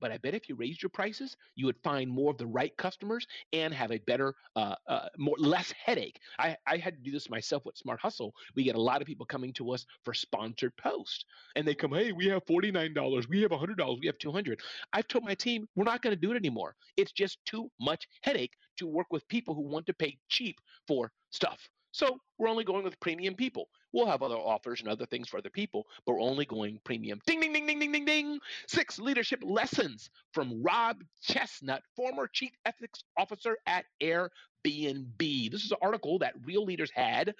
But 0.00 0.12
I 0.12 0.18
bet 0.18 0.34
if 0.34 0.48
you 0.48 0.54
raised 0.54 0.82
your 0.82 0.90
prices, 0.90 1.36
you 1.54 1.66
would 1.66 1.78
find 1.82 2.10
more 2.10 2.30
of 2.30 2.38
the 2.38 2.46
right 2.46 2.76
customers 2.76 3.26
and 3.52 3.72
have 3.74 3.92
a 3.92 3.98
better, 3.98 4.34
uh, 4.56 4.74
uh, 4.88 5.08
more 5.18 5.36
less 5.38 5.72
headache. 5.72 6.18
I, 6.38 6.56
I 6.66 6.76
had 6.78 6.94
to 6.96 7.02
do 7.02 7.10
this 7.10 7.28
myself 7.30 7.64
with 7.64 7.76
Smart 7.76 8.00
Hustle. 8.00 8.34
We 8.54 8.64
get 8.64 8.76
a 8.76 8.80
lot 8.80 9.00
of 9.00 9.06
people 9.06 9.26
coming 9.26 9.52
to 9.54 9.70
us 9.72 9.84
for 10.04 10.14
sponsored 10.14 10.76
posts, 10.76 11.24
and 11.56 11.66
they 11.66 11.74
come, 11.74 11.92
"Hey, 11.92 12.12
we 12.12 12.26
have 12.26 12.42
forty 12.46 12.70
nine 12.70 12.94
dollars, 12.94 13.28
we 13.28 13.42
have 13.42 13.52
hundred 13.52 13.78
dollars, 13.78 13.98
we 14.00 14.06
have 14.06 14.18
two 14.18 14.32
hundred. 14.32 14.60
I've 14.92 15.08
told 15.08 15.24
my 15.24 15.34
team 15.34 15.66
we're 15.76 15.84
not 15.84 16.02
going 16.02 16.14
to 16.14 16.20
do 16.20 16.32
it 16.32 16.36
anymore. 16.36 16.74
It's 16.96 17.12
just 17.12 17.38
too 17.44 17.70
much 17.80 18.06
headache 18.22 18.54
to 18.78 18.86
work 18.86 19.06
with 19.10 19.28
people 19.28 19.54
who 19.54 19.62
want 19.62 19.86
to 19.86 19.94
pay 19.94 20.18
cheap 20.28 20.56
for 20.88 21.12
stuff. 21.30 21.68
So 21.92 22.20
we're 22.38 22.48
only 22.48 22.64
going 22.64 22.84
with 22.84 22.98
premium 23.00 23.34
people. 23.34 23.68
We'll 23.92 24.06
have 24.06 24.22
other 24.22 24.36
offers 24.36 24.80
and 24.80 24.88
other 24.88 25.06
things 25.06 25.28
for 25.28 25.38
other 25.38 25.50
people, 25.50 25.86
but 26.06 26.14
we're 26.14 26.20
only 26.20 26.44
going 26.44 26.80
premium. 26.84 27.20
Ding, 27.26 27.40
ding, 27.40 27.52
ding, 27.52 27.66
ding, 27.66 27.78
ding, 27.80 27.92
ding, 27.92 28.04
ding. 28.04 28.38
Six 28.68 28.98
leadership 28.98 29.40
lessons 29.42 30.10
from 30.32 30.62
Rob 30.62 31.02
Chesnut, 31.26 31.80
former 31.96 32.28
chief 32.28 32.52
ethics 32.64 33.02
officer 33.16 33.56
at 33.66 33.84
Airbnb. 34.02 35.50
This 35.50 35.64
is 35.64 35.72
an 35.72 35.78
article 35.82 36.18
that 36.20 36.34
Real 36.44 36.64
Leaders 36.64 36.90
had 36.94 37.34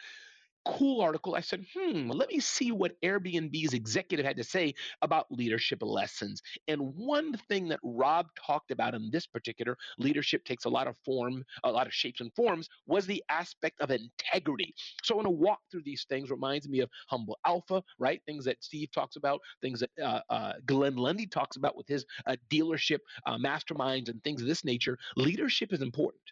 cool 0.66 1.00
article. 1.00 1.34
I 1.34 1.40
said, 1.40 1.64
hmm, 1.74 2.10
let 2.10 2.28
me 2.28 2.40
see 2.40 2.72
what 2.72 3.00
Airbnb's 3.02 3.74
executive 3.74 4.26
had 4.26 4.36
to 4.36 4.44
say 4.44 4.74
about 5.02 5.26
leadership 5.30 5.78
lessons. 5.82 6.42
And 6.68 6.94
one 6.94 7.34
thing 7.48 7.68
that 7.68 7.80
Rob 7.82 8.26
talked 8.46 8.70
about 8.70 8.94
in 8.94 9.10
this 9.10 9.26
particular 9.26 9.76
leadership 9.98 10.44
takes 10.44 10.64
a 10.64 10.68
lot 10.68 10.86
of 10.86 10.96
form, 11.04 11.44
a 11.64 11.70
lot 11.70 11.86
of 11.86 11.94
shapes 11.94 12.20
and 12.20 12.32
forms, 12.34 12.68
was 12.86 13.06
the 13.06 13.22
aspect 13.28 13.80
of 13.80 13.90
integrity. 13.90 14.74
So 15.02 15.14
I 15.14 15.16
want 15.16 15.26
to 15.26 15.30
walk 15.30 15.60
through 15.70 15.82
these 15.84 16.04
things. 16.08 16.30
Reminds 16.30 16.68
me 16.68 16.80
of 16.80 16.90
Humble 17.08 17.38
Alpha, 17.46 17.82
right? 17.98 18.20
Things 18.26 18.44
that 18.44 18.62
Steve 18.62 18.90
talks 18.92 19.16
about, 19.16 19.40
things 19.62 19.80
that 19.80 19.90
uh, 20.02 20.20
uh, 20.30 20.52
Glenn 20.66 20.96
Lundy 20.96 21.26
talks 21.26 21.56
about 21.56 21.76
with 21.76 21.88
his 21.88 22.04
uh, 22.26 22.36
dealership 22.50 22.98
uh, 23.26 23.38
masterminds 23.38 24.08
and 24.08 24.22
things 24.22 24.40
of 24.40 24.48
this 24.48 24.64
nature. 24.64 24.98
Leadership 25.16 25.72
is 25.72 25.82
important. 25.82 26.22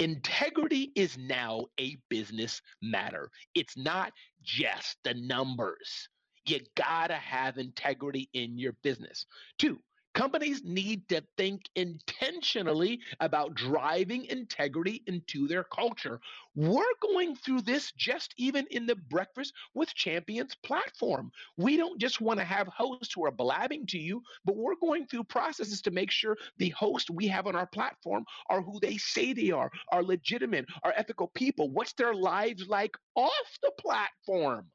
Integrity 0.00 0.92
is 0.96 1.16
now 1.16 1.66
a 1.78 1.96
business 2.08 2.60
matter. 2.82 3.30
It's 3.54 3.76
not 3.76 4.12
just 4.42 4.96
the 5.04 5.14
numbers. 5.14 6.08
You 6.46 6.60
gotta 6.76 7.14
have 7.14 7.58
integrity 7.58 8.28
in 8.34 8.58
your 8.58 8.74
business. 8.82 9.26
Two, 9.58 9.78
Companies 10.14 10.62
need 10.62 11.08
to 11.08 11.24
think 11.36 11.68
intentionally 11.74 13.00
about 13.18 13.54
driving 13.54 14.26
integrity 14.26 15.02
into 15.08 15.48
their 15.48 15.64
culture. 15.64 16.20
We're 16.54 16.84
going 17.02 17.34
through 17.34 17.62
this 17.62 17.90
just 17.92 18.32
even 18.36 18.64
in 18.70 18.86
the 18.86 18.94
Breakfast 18.94 19.52
with 19.74 19.92
Champions 19.92 20.54
platform. 20.54 21.32
We 21.56 21.76
don't 21.76 22.00
just 22.00 22.20
want 22.20 22.38
to 22.38 22.44
have 22.44 22.68
hosts 22.68 23.12
who 23.12 23.24
are 23.26 23.32
blabbing 23.32 23.86
to 23.86 23.98
you, 23.98 24.22
but 24.44 24.56
we're 24.56 24.76
going 24.76 25.06
through 25.06 25.24
processes 25.24 25.82
to 25.82 25.90
make 25.90 26.12
sure 26.12 26.36
the 26.58 26.68
hosts 26.70 27.10
we 27.10 27.26
have 27.26 27.48
on 27.48 27.56
our 27.56 27.66
platform 27.66 28.24
are 28.48 28.62
who 28.62 28.78
they 28.80 28.96
say 28.96 29.32
they 29.32 29.50
are, 29.50 29.70
are 29.90 30.04
legitimate, 30.04 30.66
are 30.84 30.94
ethical 30.96 31.26
people. 31.34 31.70
What's 31.70 31.92
their 31.94 32.14
lives 32.14 32.68
like 32.68 32.96
off 33.16 33.58
the 33.62 33.72
platform? 33.80 34.66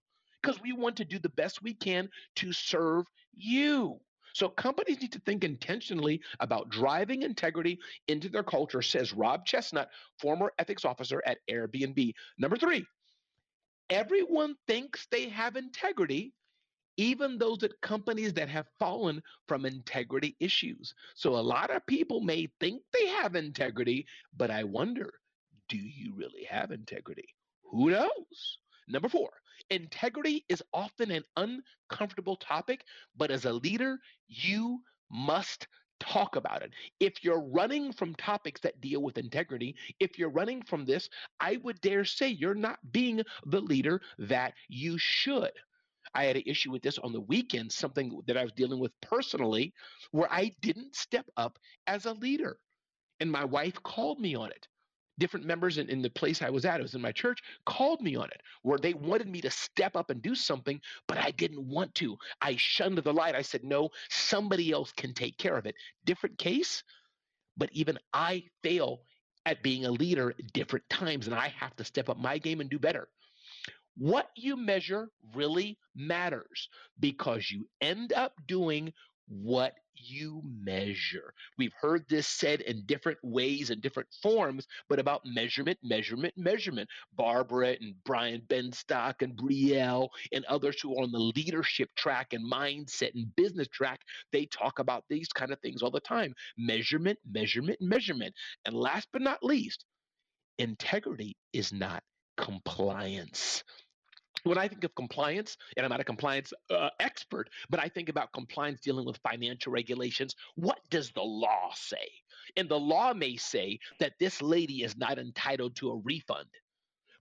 Because 0.41 0.61
we 0.61 0.73
want 0.73 0.97
to 0.97 1.05
do 1.05 1.17
the 1.17 1.29
best 1.29 1.63
we 1.63 1.73
can 1.73 2.09
to 2.35 2.51
serve 2.51 3.05
you. 3.33 4.01
So 4.33 4.49
companies 4.49 5.01
need 5.01 5.11
to 5.13 5.19
think 5.19 5.43
intentionally 5.43 6.21
about 6.39 6.69
driving 6.69 7.23
integrity 7.23 7.79
into 8.07 8.29
their 8.29 8.43
culture, 8.43 8.81
says 8.81 9.13
Rob 9.13 9.45
Chesnut, 9.45 9.87
former 10.19 10.51
ethics 10.59 10.85
officer 10.85 11.21
at 11.25 11.39
Airbnb. 11.49 12.13
Number 12.37 12.57
three, 12.57 12.85
everyone 13.89 14.55
thinks 14.67 15.07
they 15.11 15.29
have 15.29 15.55
integrity, 15.55 16.33
even 16.97 17.37
those 17.37 17.63
at 17.63 17.79
companies 17.81 18.33
that 18.33 18.49
have 18.49 18.67
fallen 18.77 19.21
from 19.47 19.65
integrity 19.65 20.35
issues. 20.39 20.93
So 21.15 21.35
a 21.35 21.39
lot 21.39 21.69
of 21.69 21.85
people 21.87 22.21
may 22.21 22.49
think 22.59 22.81
they 22.93 23.07
have 23.07 23.35
integrity, 23.35 24.05
but 24.35 24.51
I 24.51 24.63
wonder, 24.63 25.13
do 25.69 25.77
you 25.77 26.13
really 26.15 26.43
have 26.43 26.71
integrity? 26.71 27.35
Who 27.71 27.91
knows? 27.91 28.57
Number 28.87 29.07
four, 29.07 29.29
integrity 29.69 30.45
is 30.49 30.63
often 30.73 31.11
an 31.11 31.23
uncomfortable 31.37 32.35
topic, 32.35 32.83
but 33.15 33.31
as 33.31 33.45
a 33.45 33.53
leader, 33.53 33.99
you 34.27 34.81
must 35.11 35.67
talk 35.99 36.35
about 36.35 36.61
it. 36.61 36.71
If 36.99 37.23
you're 37.23 37.41
running 37.41 37.91
from 37.91 38.15
topics 38.15 38.61
that 38.61 38.81
deal 38.81 39.01
with 39.01 39.17
integrity, 39.17 39.75
if 39.99 40.17
you're 40.17 40.29
running 40.29 40.61
from 40.63 40.85
this, 40.85 41.09
I 41.39 41.57
would 41.57 41.81
dare 41.81 42.05
say 42.05 42.29
you're 42.29 42.55
not 42.55 42.79
being 42.91 43.21
the 43.45 43.61
leader 43.61 44.01
that 44.17 44.53
you 44.67 44.97
should. 44.97 45.51
I 46.15 46.23
had 46.25 46.37
an 46.37 46.43
issue 46.45 46.71
with 46.71 46.81
this 46.81 46.97
on 46.97 47.11
the 47.13 47.21
weekend, 47.21 47.71
something 47.71 48.21
that 48.25 48.37
I 48.37 48.43
was 48.43 48.53
dealing 48.53 48.79
with 48.79 48.91
personally, 49.01 49.73
where 50.11 50.31
I 50.31 50.55
didn't 50.61 50.95
step 50.95 51.25
up 51.37 51.59
as 51.85 52.05
a 52.05 52.13
leader. 52.13 52.59
And 53.19 53.31
my 53.31 53.45
wife 53.45 53.81
called 53.83 54.19
me 54.19 54.35
on 54.35 54.49
it 54.49 54.67
different 55.19 55.45
members 55.45 55.77
in, 55.77 55.89
in 55.89 56.01
the 56.01 56.09
place 56.09 56.41
I 56.41 56.49
was 56.49 56.65
at, 56.65 56.79
it 56.79 56.83
was 56.83 56.95
in 56.95 57.01
my 57.01 57.11
church, 57.11 57.39
called 57.65 58.01
me 58.01 58.15
on 58.15 58.29
it, 58.29 58.41
where 58.63 58.79
they 58.79 58.93
wanted 58.93 59.27
me 59.27 59.41
to 59.41 59.51
step 59.51 59.95
up 59.95 60.09
and 60.09 60.21
do 60.21 60.33
something, 60.33 60.81
but 61.07 61.17
I 61.17 61.31
didn't 61.31 61.67
want 61.67 61.93
to. 61.95 62.17
I 62.41 62.55
shunned 62.57 62.97
the 62.97 63.13
light. 63.13 63.35
I 63.35 63.41
said, 63.41 63.63
no, 63.63 63.89
somebody 64.09 64.71
else 64.71 64.91
can 64.91 65.13
take 65.13 65.37
care 65.37 65.57
of 65.57 65.65
it. 65.65 65.75
Different 66.05 66.37
case, 66.37 66.83
but 67.57 67.69
even 67.73 67.99
I 68.13 68.45
fail 68.63 69.01
at 69.45 69.63
being 69.63 69.85
a 69.85 69.91
leader 69.91 70.33
different 70.53 70.89
times, 70.89 71.27
and 71.27 71.35
I 71.35 71.49
have 71.59 71.75
to 71.77 71.83
step 71.83 72.09
up 72.09 72.17
my 72.17 72.37
game 72.37 72.61
and 72.61 72.69
do 72.69 72.79
better. 72.79 73.07
What 73.97 74.29
you 74.35 74.55
measure 74.55 75.09
really 75.35 75.77
matters 75.95 76.69
because 76.99 77.51
you 77.51 77.67
end 77.81 78.13
up 78.13 78.33
doing 78.47 78.93
what 79.27 79.73
you 79.99 80.41
measure. 80.45 81.33
We've 81.57 81.73
heard 81.79 82.05
this 82.07 82.27
said 82.27 82.61
in 82.61 82.85
different 82.85 83.19
ways 83.23 83.69
and 83.69 83.81
different 83.81 84.09
forms, 84.21 84.67
but 84.89 84.99
about 84.99 85.25
measurement, 85.25 85.77
measurement, 85.83 86.33
measurement. 86.37 86.89
Barbara 87.15 87.75
and 87.81 87.95
Brian 88.05 88.41
Benstock 88.47 89.21
and 89.21 89.35
Brielle 89.35 90.09
and 90.31 90.45
others 90.45 90.79
who 90.81 90.95
are 90.95 91.03
on 91.03 91.11
the 91.11 91.19
leadership 91.19 91.89
track 91.95 92.33
and 92.33 92.51
mindset 92.51 93.13
and 93.15 93.35
business 93.35 93.67
track, 93.67 94.01
they 94.31 94.45
talk 94.45 94.79
about 94.79 95.03
these 95.09 95.29
kind 95.29 95.51
of 95.51 95.59
things 95.59 95.81
all 95.81 95.91
the 95.91 95.99
time. 95.99 96.33
Measurement, 96.57 97.19
measurement, 97.29 97.79
measurement. 97.81 98.33
And 98.65 98.75
last 98.75 99.07
but 99.11 99.21
not 99.21 99.43
least, 99.43 99.85
integrity 100.57 101.35
is 101.53 101.73
not 101.73 102.03
compliance 102.37 103.63
when 104.43 104.57
I 104.57 104.67
think 104.67 104.83
of 104.83 104.95
compliance, 104.95 105.57
and 105.75 105.85
I'm 105.85 105.89
not 105.89 105.99
a 105.99 106.05
compliance 106.05 106.53
uh, 106.69 106.89
expert, 106.99 107.49
but 107.69 107.79
I 107.79 107.87
think 107.87 108.09
about 108.09 108.33
compliance 108.33 108.81
dealing 108.81 109.05
with 109.05 109.17
financial 109.17 109.71
regulations. 109.71 110.35
What 110.55 110.79
does 110.89 111.11
the 111.11 111.21
law 111.21 111.71
say? 111.75 112.07
And 112.57 112.69
the 112.69 112.79
law 112.79 113.13
may 113.13 113.37
say 113.37 113.79
that 113.99 114.13
this 114.19 114.41
lady 114.41 114.83
is 114.83 114.97
not 114.97 115.19
entitled 115.19 115.75
to 115.77 115.91
a 115.91 115.97
refund, 115.97 116.47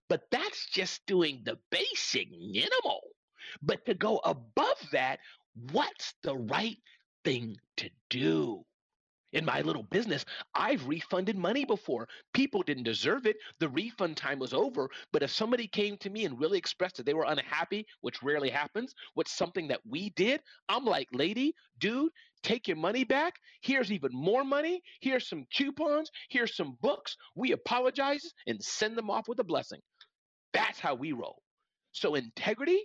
but 0.07 0.23
that's 0.31 0.67
just 0.69 1.05
doing 1.05 1.41
the 1.43 1.57
basic 1.71 2.29
minimal. 2.31 3.01
But 3.61 3.85
to 3.85 3.93
go 3.93 4.17
above 4.17 4.77
that, 4.91 5.19
what's 5.71 6.13
the 6.23 6.35
right 6.35 6.77
thing 7.23 7.57
to 7.77 7.89
do? 8.09 8.65
In 9.33 9.45
my 9.45 9.61
little 9.61 9.83
business, 9.83 10.25
I've 10.55 10.87
refunded 10.87 11.37
money 11.37 11.65
before. 11.65 12.07
People 12.33 12.63
didn't 12.63 12.83
deserve 12.83 13.25
it. 13.25 13.37
The 13.59 13.69
refund 13.69 14.17
time 14.17 14.39
was 14.39 14.53
over. 14.53 14.89
But 15.11 15.23
if 15.23 15.31
somebody 15.31 15.67
came 15.67 15.97
to 15.97 16.09
me 16.09 16.25
and 16.25 16.39
really 16.39 16.57
expressed 16.57 16.97
that 16.97 17.05
they 17.05 17.13
were 17.13 17.25
unhappy, 17.27 17.85
which 18.01 18.23
rarely 18.23 18.49
happens, 18.49 18.93
with 19.15 19.27
something 19.27 19.67
that 19.67 19.81
we 19.87 20.09
did, 20.11 20.41
I'm 20.67 20.85
like, 20.85 21.07
lady, 21.13 21.53
dude, 21.79 22.11
take 22.43 22.67
your 22.67 22.77
money 22.77 23.03
back. 23.03 23.35
Here's 23.61 23.91
even 23.91 24.11
more 24.13 24.43
money. 24.43 24.81
Here's 25.01 25.27
some 25.27 25.45
coupons. 25.53 26.09
Here's 26.29 26.55
some 26.55 26.77
books. 26.81 27.15
We 27.35 27.51
apologize 27.51 28.23
and 28.47 28.61
send 28.61 28.97
them 28.97 29.09
off 29.09 29.27
with 29.27 29.39
a 29.39 29.43
blessing. 29.43 29.81
That's 30.53 30.79
how 30.79 30.95
we 30.95 31.11
roll. 31.11 31.41
So 31.91 32.15
integrity, 32.15 32.81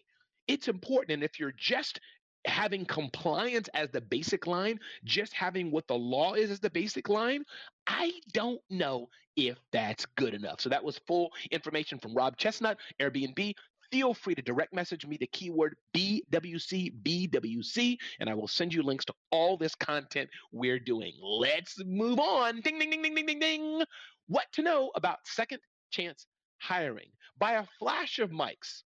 it's 0.49 0.69
important. 0.69 1.13
And 1.13 1.25
if 1.25 1.39
you're 1.39 1.55
just 1.57 2.01
having 2.47 2.85
compliance 2.85 3.69
as 3.75 3.91
the 3.91 4.01
basic 4.01 4.47
line, 4.47 4.79
just 5.05 5.33
having 5.33 5.71
what 5.71 5.87
the 5.89 5.95
law 5.95 6.35
is 6.35 6.51
as 6.51 6.61
the 6.61 6.71
basic 6.71 7.09
line, 7.09 7.45
I 7.87 8.13
don't 8.33 8.61
know 8.71 9.09
if 9.37 9.59
that's 9.73 10.07
good 10.17 10.35
enough. 10.35 10.61
So 10.61 10.69
that 10.69 10.85
was 10.85 11.01
full 11.07 11.31
information 11.51 11.99
from 11.99 12.15
Rob 12.15 12.37
Chesnut, 12.37 12.77
Airbnb. 13.01 13.55
Feel 13.91 14.15
free 14.15 14.35
to 14.35 14.43
direct 14.43 14.75
message 14.75 15.07
me 15.07 15.17
the 15.17 15.27
keyword 15.29 15.77
BWC, 15.97 17.03
BWC, 17.03 17.97
and 18.21 18.29
I 18.29 18.35
will 18.35 18.49
send 18.49 18.75
you 18.75 18.83
links 18.83 19.05
to 19.07 19.15
all 19.31 19.57
this 19.57 19.75
content 19.75 20.29
we're 20.53 20.81
doing. 20.81 21.13
Let's 21.23 21.77
move 21.85 22.19
on. 22.19 22.61
Ding, 22.61 22.79
ding, 22.79 22.91
ding, 22.91 23.03
ding, 23.03 23.15
ding, 23.15 23.27
ding, 23.27 23.39
ding. 23.39 23.85
What 24.27 24.47
to 24.53 24.63
know 24.63 24.91
about 24.95 25.19
second 25.25 25.61
chance 25.91 26.27
hiring? 26.59 27.11
By 27.39 27.53
a 27.53 27.65
flash 27.79 28.19
of 28.19 28.31
mics, 28.31 28.83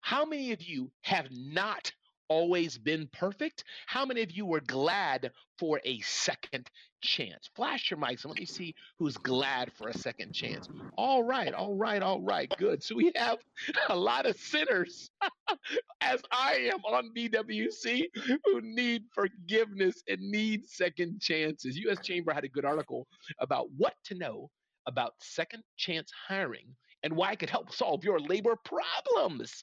how 0.00 0.24
many 0.24 0.52
of 0.52 0.62
you 0.62 0.90
have 1.02 1.26
not 1.32 1.92
always 2.28 2.78
been 2.78 3.08
perfect? 3.12 3.64
How 3.86 4.04
many 4.04 4.22
of 4.22 4.30
you 4.30 4.46
were 4.46 4.60
glad 4.60 5.30
for 5.58 5.80
a 5.84 6.00
second 6.00 6.70
chance? 7.00 7.48
Flash 7.54 7.90
your 7.90 7.98
mics 7.98 8.24
and 8.24 8.30
let 8.30 8.38
me 8.38 8.46
see 8.46 8.74
who's 8.98 9.16
glad 9.16 9.72
for 9.72 9.88
a 9.88 9.96
second 9.98 10.32
chance. 10.32 10.68
All 10.96 11.22
right, 11.22 11.52
all 11.54 11.74
right, 11.74 12.02
all 12.02 12.20
right, 12.22 12.52
good. 12.58 12.82
So 12.82 12.94
we 12.94 13.12
have 13.16 13.38
a 13.88 13.96
lot 13.96 14.26
of 14.26 14.36
sinners, 14.36 15.10
as 16.00 16.22
I 16.30 16.70
am 16.72 16.80
on 16.84 17.12
BWC, 17.16 18.04
who 18.44 18.60
need 18.62 19.02
forgiveness 19.12 20.02
and 20.08 20.20
need 20.20 20.66
second 20.68 21.20
chances. 21.20 21.76
U.S. 21.78 21.98
Chamber 22.02 22.32
had 22.32 22.44
a 22.44 22.48
good 22.48 22.64
article 22.64 23.06
about 23.40 23.68
what 23.76 23.94
to 24.06 24.14
know 24.14 24.50
about 24.86 25.14
second 25.20 25.62
chance 25.76 26.10
hiring 26.28 26.66
and 27.02 27.14
why 27.16 27.32
it 27.32 27.38
could 27.38 27.50
help 27.50 27.72
solve 27.72 28.04
your 28.04 28.18
labor 28.20 28.56
problems. 28.64 29.62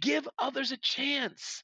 Give 0.00 0.26
others 0.38 0.72
a 0.72 0.76
chance. 0.78 1.62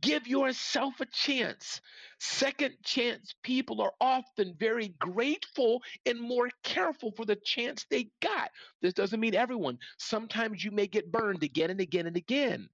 Give 0.00 0.26
yourself 0.26 1.00
a 1.00 1.06
chance. 1.06 1.80
Second 2.20 2.74
chance 2.84 3.34
people 3.42 3.80
are 3.80 3.92
often 4.00 4.54
very 4.58 4.88
grateful 4.98 5.82
and 6.06 6.20
more 6.20 6.50
careful 6.64 7.12
for 7.12 7.24
the 7.24 7.36
chance 7.36 7.86
they 7.90 8.10
got. 8.20 8.50
This 8.82 8.94
doesn't 8.94 9.20
mean 9.20 9.34
everyone. 9.34 9.78
Sometimes 9.98 10.64
you 10.64 10.70
may 10.70 10.86
get 10.86 11.12
burned 11.12 11.42
again 11.42 11.70
and 11.70 11.80
again 11.80 12.06
and 12.06 12.16
again. 12.16 12.68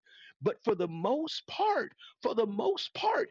But 0.45 0.63
for 0.63 0.75
the 0.75 0.89
most 0.89 1.47
part, 1.47 1.93
for 2.23 2.35
the 2.35 2.47
most 2.47 2.93
part, 2.95 3.31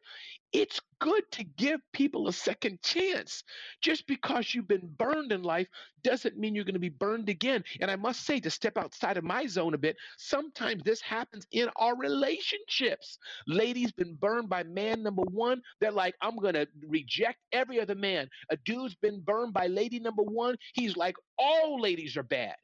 it's 0.51 0.81
good 0.99 1.23
to 1.31 1.43
give 1.43 1.79
people 1.93 2.27
a 2.27 2.33
second 2.33 2.81
chance. 2.81 3.43
Just 3.81 4.07
because 4.07 4.53
you've 4.53 4.67
been 4.67 4.87
burned 4.97 5.31
in 5.31 5.43
life 5.43 5.67
doesn't 6.03 6.37
mean 6.37 6.55
you're 6.55 6.65
going 6.65 6.73
to 6.73 6.79
be 6.79 6.89
burned 6.89 7.29
again. 7.29 7.63
And 7.81 7.91
I 7.91 7.95
must 7.95 8.25
say, 8.25 8.39
to 8.39 8.49
step 8.49 8.77
outside 8.77 9.17
of 9.17 9.23
my 9.23 9.45
zone 9.45 9.75
a 9.75 9.77
bit, 9.77 9.95
sometimes 10.17 10.83
this 10.83 11.01
happens 11.01 11.45
in 11.51 11.69
our 11.75 11.95
relationships. 11.95 13.19
Ladies 13.47 13.91
been 13.91 14.15
burned 14.15 14.49
by 14.49 14.63
man 14.63 15.03
number 15.03 15.23
one. 15.23 15.61
They're 15.79 15.91
like, 15.91 16.15
I'm 16.21 16.37
going 16.37 16.55
to 16.55 16.67
reject 16.87 17.39
every 17.51 17.79
other 17.79 17.95
man. 17.95 18.27
A 18.49 18.57
dude's 18.57 18.95
been 18.95 19.21
burned 19.21 19.53
by 19.53 19.67
lady 19.67 19.99
number 19.99 20.23
one. 20.23 20.55
He's 20.73 20.97
like, 20.97 21.15
all 21.37 21.79
ladies 21.79 22.17
are 22.17 22.23
bad 22.23 22.55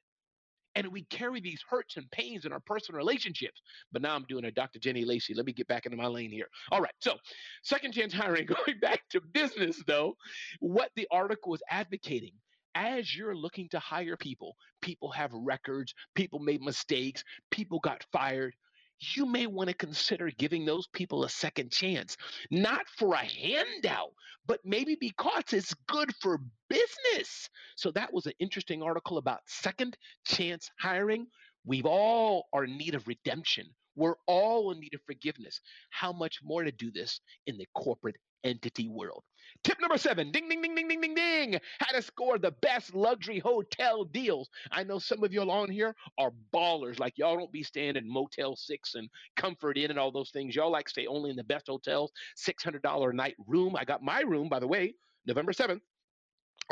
and 0.79 0.91
we 0.93 1.03
carry 1.05 1.41
these 1.41 1.61
hurts 1.69 1.97
and 1.97 2.09
pains 2.11 2.45
in 2.45 2.53
our 2.53 2.61
personal 2.61 2.97
relationships. 2.97 3.61
But 3.91 4.01
now 4.01 4.15
I'm 4.15 4.25
doing 4.29 4.45
a 4.45 4.51
Dr. 4.51 4.79
Jenny 4.79 5.03
Lacey. 5.03 5.33
Let 5.33 5.45
me 5.45 5.51
get 5.53 5.67
back 5.67 5.85
into 5.85 5.97
my 5.97 6.07
lane 6.07 6.31
here. 6.31 6.47
All 6.71 6.79
right. 6.81 6.93
So, 6.99 7.15
second 7.63 7.93
chance 7.93 8.13
hiring, 8.13 8.45
going 8.65 8.79
back 8.79 9.01
to 9.11 9.21
business 9.33 9.81
though, 9.85 10.15
what 10.59 10.91
the 10.95 11.07
article 11.11 11.53
is 11.53 11.61
advocating 11.69 12.31
as 12.75 13.15
you're 13.15 13.35
looking 13.35 13.67
to 13.69 13.79
hire 13.79 14.15
people, 14.15 14.55
people 14.81 15.11
have 15.11 15.31
records, 15.33 15.93
people 16.15 16.39
made 16.39 16.61
mistakes, 16.61 17.23
people 17.51 17.79
got 17.79 18.05
fired. 18.13 18.53
You 18.99 19.25
may 19.25 19.47
want 19.47 19.69
to 19.69 19.75
consider 19.75 20.29
giving 20.38 20.65
those 20.65 20.88
people 20.88 21.23
a 21.23 21.29
second 21.29 21.71
chance, 21.71 22.17
not 22.51 22.88
for 22.97 23.13
a 23.13 23.17
handout, 23.17 24.12
but 24.45 24.59
maybe 24.65 24.97
because 24.99 25.53
it's 25.53 25.73
good 25.88 26.13
for 26.21 26.41
business. 26.69 27.49
So 27.75 27.91
that 27.91 28.13
was 28.13 28.25
an 28.25 28.33
interesting 28.39 28.81
article 28.83 29.17
about 29.17 29.41
second 29.47 29.97
chance 30.25 30.69
hiring. 30.79 31.27
We've 31.65 31.85
all 31.85 32.47
are 32.53 32.65
in 32.65 32.77
need 32.77 32.95
of 32.95 33.07
redemption. 33.07 33.67
We're 33.95 34.15
all 34.27 34.71
in 34.71 34.79
need 34.79 34.93
of 34.93 35.01
forgiveness. 35.05 35.59
How 35.89 36.12
much 36.13 36.39
more 36.43 36.63
to 36.63 36.71
do 36.71 36.91
this 36.91 37.19
in 37.47 37.57
the 37.57 37.67
corporate 37.75 38.15
entity 38.43 38.88
world? 38.88 39.23
Tip 39.63 39.80
number 39.82 39.97
seven 39.97 40.32
ding, 40.32 40.47
ding, 40.47 40.62
ding, 40.62 40.75
ding, 40.75 40.88
ding, 40.88 41.02
ding, 41.02 41.15
ding. 41.15 41.60
How 41.80 41.93
to 41.93 42.02
score 42.02 42.38
the 42.38 42.52
best 42.62 42.95
luxury 42.95 43.39
hotel 43.39 44.06
deals. 44.06 44.49
I 44.71 44.84
know 44.84 44.99
some 44.99 45.23
of 45.23 45.34
y'all 45.34 45.52
on 45.52 45.69
here 45.69 45.95
are 46.17 46.32
ballers. 46.54 46.99
Like 46.99 47.17
y'all 47.17 47.38
don't 47.38 47.52
be 47.52 47.63
staying 47.63 47.97
in 47.97 48.10
Motel 48.10 48.56
6 48.56 48.95
and 48.95 49.10
Comfort 49.36 49.78
Inn 49.78 49.89
and 49.89 49.99
all 49.99 50.12
those 50.12 50.32
things. 50.32 50.56
Y'all 50.56 50.71
like 50.71 50.88
stay 50.88 51.08
only 51.08 51.30
in 51.30 51.36
the 51.36 51.43
best 51.43 51.67
hotels, 51.67 52.12
$600 52.38 53.10
a 53.10 53.13
night 53.13 53.36
room. 53.47 53.75
I 53.75 53.84
got 53.84 54.02
my 54.02 54.21
room, 54.21 54.47
by 54.49 54.60
the 54.60 54.67
way, 54.67 54.93
November 55.25 55.52
7th. 55.52 55.82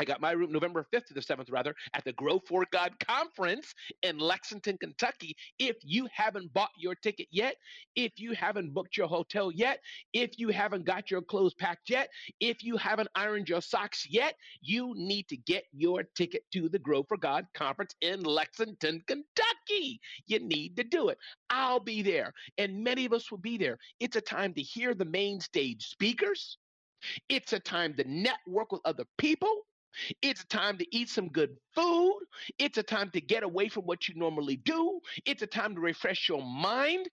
I 0.00 0.04
got 0.04 0.20
my 0.20 0.30
room 0.30 0.52
November 0.52 0.86
5th 0.94 1.06
to 1.06 1.14
the 1.14 1.20
7th, 1.20 1.50
rather, 1.50 1.74
at 1.92 2.04
the 2.04 2.12
Grow 2.12 2.38
for 2.46 2.64
God 2.70 2.92
conference 3.00 3.74
in 4.02 4.18
Lexington, 4.18 4.78
Kentucky. 4.78 5.36
If 5.58 5.76
you 5.82 6.06
haven't 6.12 6.52
bought 6.52 6.70
your 6.78 6.94
ticket 6.94 7.26
yet, 7.32 7.56
if 7.96 8.12
you 8.16 8.32
haven't 8.32 8.72
booked 8.72 8.96
your 8.96 9.08
hotel 9.08 9.50
yet, 9.50 9.80
if 10.12 10.38
you 10.38 10.50
haven't 10.50 10.84
got 10.84 11.10
your 11.10 11.20
clothes 11.20 11.54
packed 11.54 11.90
yet, 11.90 12.10
if 12.38 12.62
you 12.62 12.76
haven't 12.76 13.08
ironed 13.16 13.48
your 13.48 13.60
socks 13.60 14.06
yet, 14.08 14.34
you 14.60 14.94
need 14.96 15.26
to 15.28 15.36
get 15.36 15.64
your 15.72 16.04
ticket 16.14 16.42
to 16.52 16.68
the 16.68 16.78
Grow 16.78 17.02
for 17.02 17.16
God 17.16 17.46
conference 17.54 17.94
in 18.00 18.22
Lexington, 18.22 19.02
Kentucky. 19.08 20.00
You 20.26 20.38
need 20.38 20.76
to 20.76 20.84
do 20.84 21.08
it. 21.08 21.18
I'll 21.50 21.80
be 21.80 22.02
there, 22.02 22.32
and 22.56 22.84
many 22.84 23.04
of 23.04 23.12
us 23.12 23.32
will 23.32 23.38
be 23.38 23.56
there. 23.56 23.78
It's 23.98 24.16
a 24.16 24.20
time 24.20 24.54
to 24.54 24.62
hear 24.62 24.94
the 24.94 25.04
main 25.04 25.40
stage 25.40 25.88
speakers. 25.88 26.58
It's 27.28 27.52
a 27.52 27.60
time 27.60 27.94
to 27.94 28.04
network 28.08 28.72
with 28.72 28.82
other 28.84 29.04
people. 29.18 29.64
It's 30.22 30.42
a 30.42 30.46
time 30.46 30.78
to 30.78 30.96
eat 30.96 31.08
some 31.08 31.28
good 31.28 31.56
food. 31.74 32.20
It's 32.58 32.78
a 32.78 32.82
time 32.82 33.10
to 33.10 33.20
get 33.20 33.42
away 33.42 33.68
from 33.68 33.84
what 33.84 34.08
you 34.08 34.14
normally 34.14 34.56
do. 34.56 35.00
It's 35.24 35.42
a 35.42 35.46
time 35.46 35.74
to 35.74 35.80
refresh 35.80 36.28
your 36.28 36.42
mind. 36.42 37.08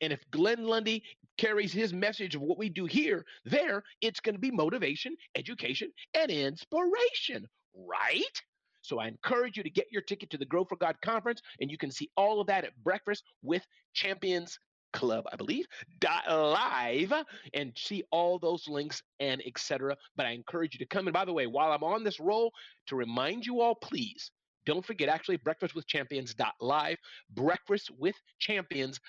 And 0.00 0.12
if 0.12 0.20
Glenn 0.30 0.64
Lundy 0.64 1.02
carries 1.38 1.72
his 1.72 1.92
message 1.92 2.34
of 2.34 2.42
what 2.42 2.58
we 2.58 2.68
do 2.68 2.84
here, 2.84 3.24
there, 3.44 3.82
it's 4.00 4.20
going 4.20 4.34
to 4.34 4.40
be 4.40 4.50
motivation, 4.50 5.16
education, 5.34 5.90
and 6.14 6.30
inspiration, 6.30 7.48
right? 7.74 8.42
So 8.82 8.98
I 8.98 9.08
encourage 9.08 9.56
you 9.56 9.62
to 9.62 9.70
get 9.70 9.90
your 9.90 10.02
ticket 10.02 10.30
to 10.30 10.38
the 10.38 10.46
Grow 10.46 10.64
for 10.64 10.76
God 10.76 10.96
conference, 11.02 11.42
and 11.60 11.70
you 11.70 11.78
can 11.78 11.90
see 11.90 12.10
all 12.16 12.40
of 12.40 12.46
that 12.46 12.64
at 12.64 12.76
Breakfast 12.82 13.24
with 13.42 13.66
Champions 13.92 14.58
Club, 14.92 15.26
I 15.32 15.36
believe, 15.36 15.66
dot 16.00 16.24
live 16.28 17.12
and 17.54 17.72
see 17.76 18.04
all 18.10 18.38
those 18.38 18.68
links 18.68 19.02
and 19.20 19.42
etc. 19.46 19.96
But 20.16 20.26
I 20.26 20.30
encourage 20.30 20.74
you 20.74 20.78
to 20.78 20.86
come. 20.86 21.06
And 21.06 21.14
by 21.14 21.24
the 21.24 21.32
way, 21.32 21.46
while 21.46 21.72
I'm 21.72 21.84
on 21.84 22.04
this 22.04 22.20
roll, 22.20 22.52
to 22.86 22.96
remind 22.96 23.46
you 23.46 23.60
all, 23.60 23.74
please 23.74 24.30
don't 24.66 24.84
forget 24.84 25.08
actually 25.08 25.38
breakfast 25.38 25.74
with 25.74 25.86
champions 25.86 26.34
live, 26.60 26.98
breakfast 27.30 27.90
with 27.98 28.16
champions 28.38 29.00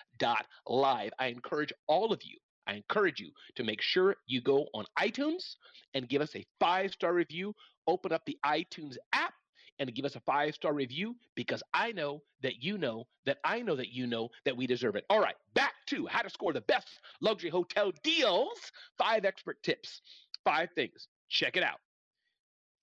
live. 0.67 1.11
I 1.19 1.27
encourage 1.27 1.73
all 1.87 2.13
of 2.13 2.21
you. 2.23 2.37
I 2.67 2.73
encourage 2.73 3.19
you 3.19 3.31
to 3.55 3.63
make 3.63 3.81
sure 3.81 4.15
you 4.27 4.41
go 4.41 4.67
on 4.73 4.85
iTunes 4.97 5.55
and 5.95 6.07
give 6.07 6.21
us 6.21 6.35
a 6.35 6.45
five 6.59 6.91
star 6.91 7.13
review. 7.13 7.53
Open 7.87 8.13
up 8.13 8.21
the 8.25 8.37
iTunes 8.45 8.95
app 9.11 9.33
and 9.79 9.93
give 9.95 10.05
us 10.05 10.15
a 10.15 10.19
five 10.21 10.53
star 10.53 10.73
review 10.73 11.15
because 11.35 11.63
I 11.73 11.91
know 11.91 12.21
that 12.41 12.61
you 12.63 12.77
know 12.77 13.07
that 13.25 13.37
I 13.43 13.61
know 13.61 13.75
that 13.75 13.89
you 13.89 14.07
know 14.07 14.29
that 14.45 14.55
we 14.55 14.67
deserve 14.67 14.95
it. 14.95 15.05
All 15.09 15.19
right, 15.19 15.35
back 15.53 15.73
to 15.87 16.05
how 16.07 16.21
to 16.21 16.29
score 16.29 16.53
the 16.53 16.61
best 16.61 16.87
luxury 17.21 17.49
hotel 17.49 17.91
deals. 18.03 18.71
Five 18.97 19.25
expert 19.25 19.61
tips, 19.63 20.01
five 20.43 20.69
things. 20.75 21.07
Check 21.29 21.57
it 21.57 21.63
out. 21.63 21.79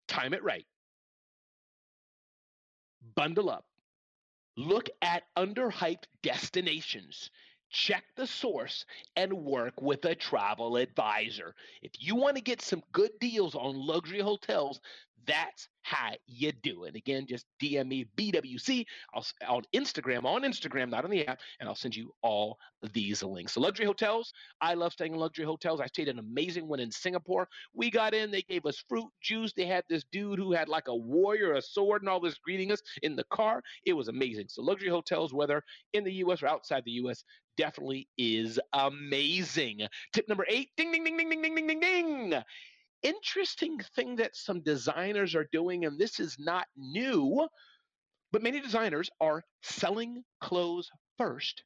Time 0.08 0.32
it 0.32 0.42
right. 0.42 0.66
Bundle 3.14 3.50
up. 3.50 3.66
Look 4.56 4.88
at 5.02 5.24
underhyped 5.36 6.04
destinations. 6.22 7.30
Check 7.68 8.04
the 8.16 8.26
source 8.26 8.86
and 9.16 9.44
work 9.44 9.82
with 9.82 10.04
a 10.04 10.14
travel 10.14 10.76
advisor. 10.76 11.54
If 11.82 11.92
you 11.98 12.14
want 12.14 12.36
to 12.36 12.42
get 12.42 12.62
some 12.62 12.82
good 12.92 13.10
deals 13.20 13.54
on 13.54 13.74
luxury 13.76 14.20
hotels, 14.20 14.80
that's 15.26 15.68
how 15.82 16.10
you 16.26 16.52
do 16.62 16.84
it. 16.84 16.96
Again, 16.96 17.26
just 17.28 17.46
DM 17.62 17.86
me 17.86 18.06
BWC 18.16 18.84
on 19.46 19.62
Instagram, 19.72 20.24
on 20.24 20.42
Instagram, 20.42 20.90
not 20.90 21.04
on 21.04 21.10
the 21.10 21.26
app, 21.26 21.38
and 21.60 21.68
I'll 21.68 21.76
send 21.76 21.94
you 21.94 22.12
all 22.22 22.58
these 22.92 23.22
links. 23.22 23.52
So, 23.52 23.60
luxury 23.60 23.86
hotels, 23.86 24.32
I 24.60 24.74
love 24.74 24.92
staying 24.92 25.14
in 25.14 25.20
luxury 25.20 25.44
hotels. 25.44 25.80
I 25.80 25.86
stayed 25.86 26.08
in 26.08 26.18
an 26.18 26.24
amazing 26.24 26.66
one 26.66 26.80
in 26.80 26.90
Singapore. 26.90 27.48
We 27.72 27.90
got 27.90 28.14
in, 28.14 28.30
they 28.32 28.42
gave 28.42 28.66
us 28.66 28.82
fruit 28.88 29.06
juice. 29.22 29.52
They 29.52 29.66
had 29.66 29.84
this 29.88 30.04
dude 30.10 30.40
who 30.40 30.52
had 30.52 30.68
like 30.68 30.88
a 30.88 30.96
warrior, 30.96 31.52
a 31.52 31.62
sword, 31.62 32.02
and 32.02 32.08
all 32.08 32.20
this 32.20 32.38
greeting 32.38 32.72
us 32.72 32.82
in 33.02 33.14
the 33.14 33.24
car. 33.30 33.62
It 33.84 33.92
was 33.92 34.08
amazing. 34.08 34.46
So, 34.48 34.62
luxury 34.62 34.90
hotels, 34.90 35.32
whether 35.32 35.62
in 35.92 36.02
the 36.02 36.14
US 36.14 36.42
or 36.42 36.48
outside 36.48 36.82
the 36.84 36.92
US, 37.02 37.22
definitely 37.56 38.08
is 38.18 38.58
amazing. 38.72 39.86
Tip 40.12 40.28
number 40.28 40.46
eight 40.48 40.70
ding, 40.76 40.90
ding, 40.90 41.04
ding, 41.04 41.16
ding, 41.16 41.30
ding, 41.30 41.42
ding, 41.42 41.54
ding, 41.54 41.66
ding, 41.66 41.80
ding 41.80 42.42
interesting 43.02 43.78
thing 43.94 44.16
that 44.16 44.36
some 44.36 44.60
designers 44.62 45.34
are 45.34 45.48
doing, 45.52 45.84
and 45.84 45.98
this 45.98 46.20
is 46.20 46.36
not 46.38 46.66
new, 46.76 47.46
but 48.32 48.42
many 48.42 48.60
designers 48.60 49.10
are 49.20 49.42
selling 49.62 50.22
clothes 50.40 50.90
first 51.18 51.62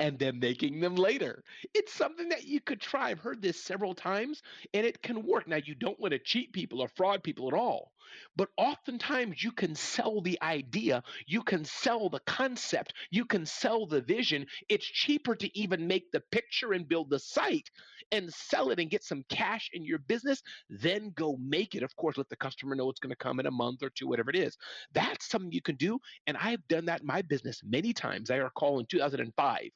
and 0.00 0.18
then 0.18 0.38
making 0.40 0.80
them 0.80 0.96
later. 0.96 1.42
It's 1.72 1.92
something 1.92 2.28
that 2.28 2.44
you 2.44 2.60
could 2.60 2.80
try. 2.80 3.10
I've 3.10 3.20
heard 3.20 3.40
this 3.40 3.62
several 3.62 3.94
times 3.94 4.42
and 4.72 4.84
it 4.84 5.02
can 5.02 5.24
work. 5.24 5.46
Now, 5.46 5.60
you 5.64 5.74
don't 5.74 5.98
want 6.00 6.12
to 6.12 6.18
cheat 6.18 6.52
people 6.52 6.80
or 6.80 6.88
fraud 6.88 7.22
people 7.22 7.48
at 7.48 7.54
all, 7.54 7.92
but 8.36 8.48
oftentimes 8.56 9.42
you 9.42 9.52
can 9.52 9.74
sell 9.74 10.20
the 10.20 10.40
idea, 10.42 11.02
you 11.26 11.42
can 11.42 11.64
sell 11.64 12.08
the 12.08 12.20
concept, 12.20 12.94
you 13.10 13.24
can 13.24 13.46
sell 13.46 13.86
the 13.86 14.00
vision. 14.00 14.46
It's 14.68 14.84
cheaper 14.84 15.34
to 15.36 15.58
even 15.58 15.86
make 15.86 16.10
the 16.10 16.22
picture 16.32 16.72
and 16.72 16.88
build 16.88 17.10
the 17.10 17.18
site 17.18 17.70
and 18.12 18.32
sell 18.32 18.70
it 18.70 18.80
and 18.80 18.90
get 18.90 19.04
some 19.04 19.24
cash 19.28 19.70
in 19.72 19.84
your 19.84 19.98
business, 19.98 20.42
then 20.68 21.12
go 21.16 21.36
make 21.40 21.74
it. 21.74 21.82
Of 21.82 21.94
course, 21.96 22.16
let 22.16 22.28
the 22.28 22.36
customer 22.36 22.74
know 22.74 22.90
it's 22.90 23.00
going 23.00 23.10
to 23.10 23.16
come 23.16 23.40
in 23.40 23.46
a 23.46 23.50
month 23.50 23.82
or 23.82 23.90
two, 23.90 24.08
whatever 24.08 24.30
it 24.30 24.36
is. 24.36 24.56
That's 24.92 25.28
something 25.28 25.52
you 25.52 25.62
can 25.62 25.76
do. 25.76 25.98
And 26.26 26.36
I've 26.36 26.66
done 26.68 26.86
that 26.86 27.00
in 27.00 27.06
my 27.06 27.22
business 27.22 27.60
many 27.64 27.92
times. 27.92 28.30
I 28.30 28.36
recall 28.36 28.80
in 28.80 28.86
2005, 28.86 29.70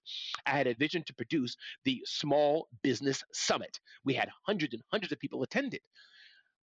I 0.46 0.50
had 0.50 0.66
a 0.66 0.74
vision 0.74 1.02
to 1.06 1.14
produce 1.14 1.56
the 1.84 2.02
Small 2.04 2.68
Business 2.82 3.22
Summit. 3.32 3.78
We 4.04 4.14
had 4.14 4.28
hundreds 4.46 4.74
and 4.74 4.82
hundreds 4.90 5.12
of 5.12 5.18
people 5.18 5.42
attend 5.42 5.74
it. 5.74 5.82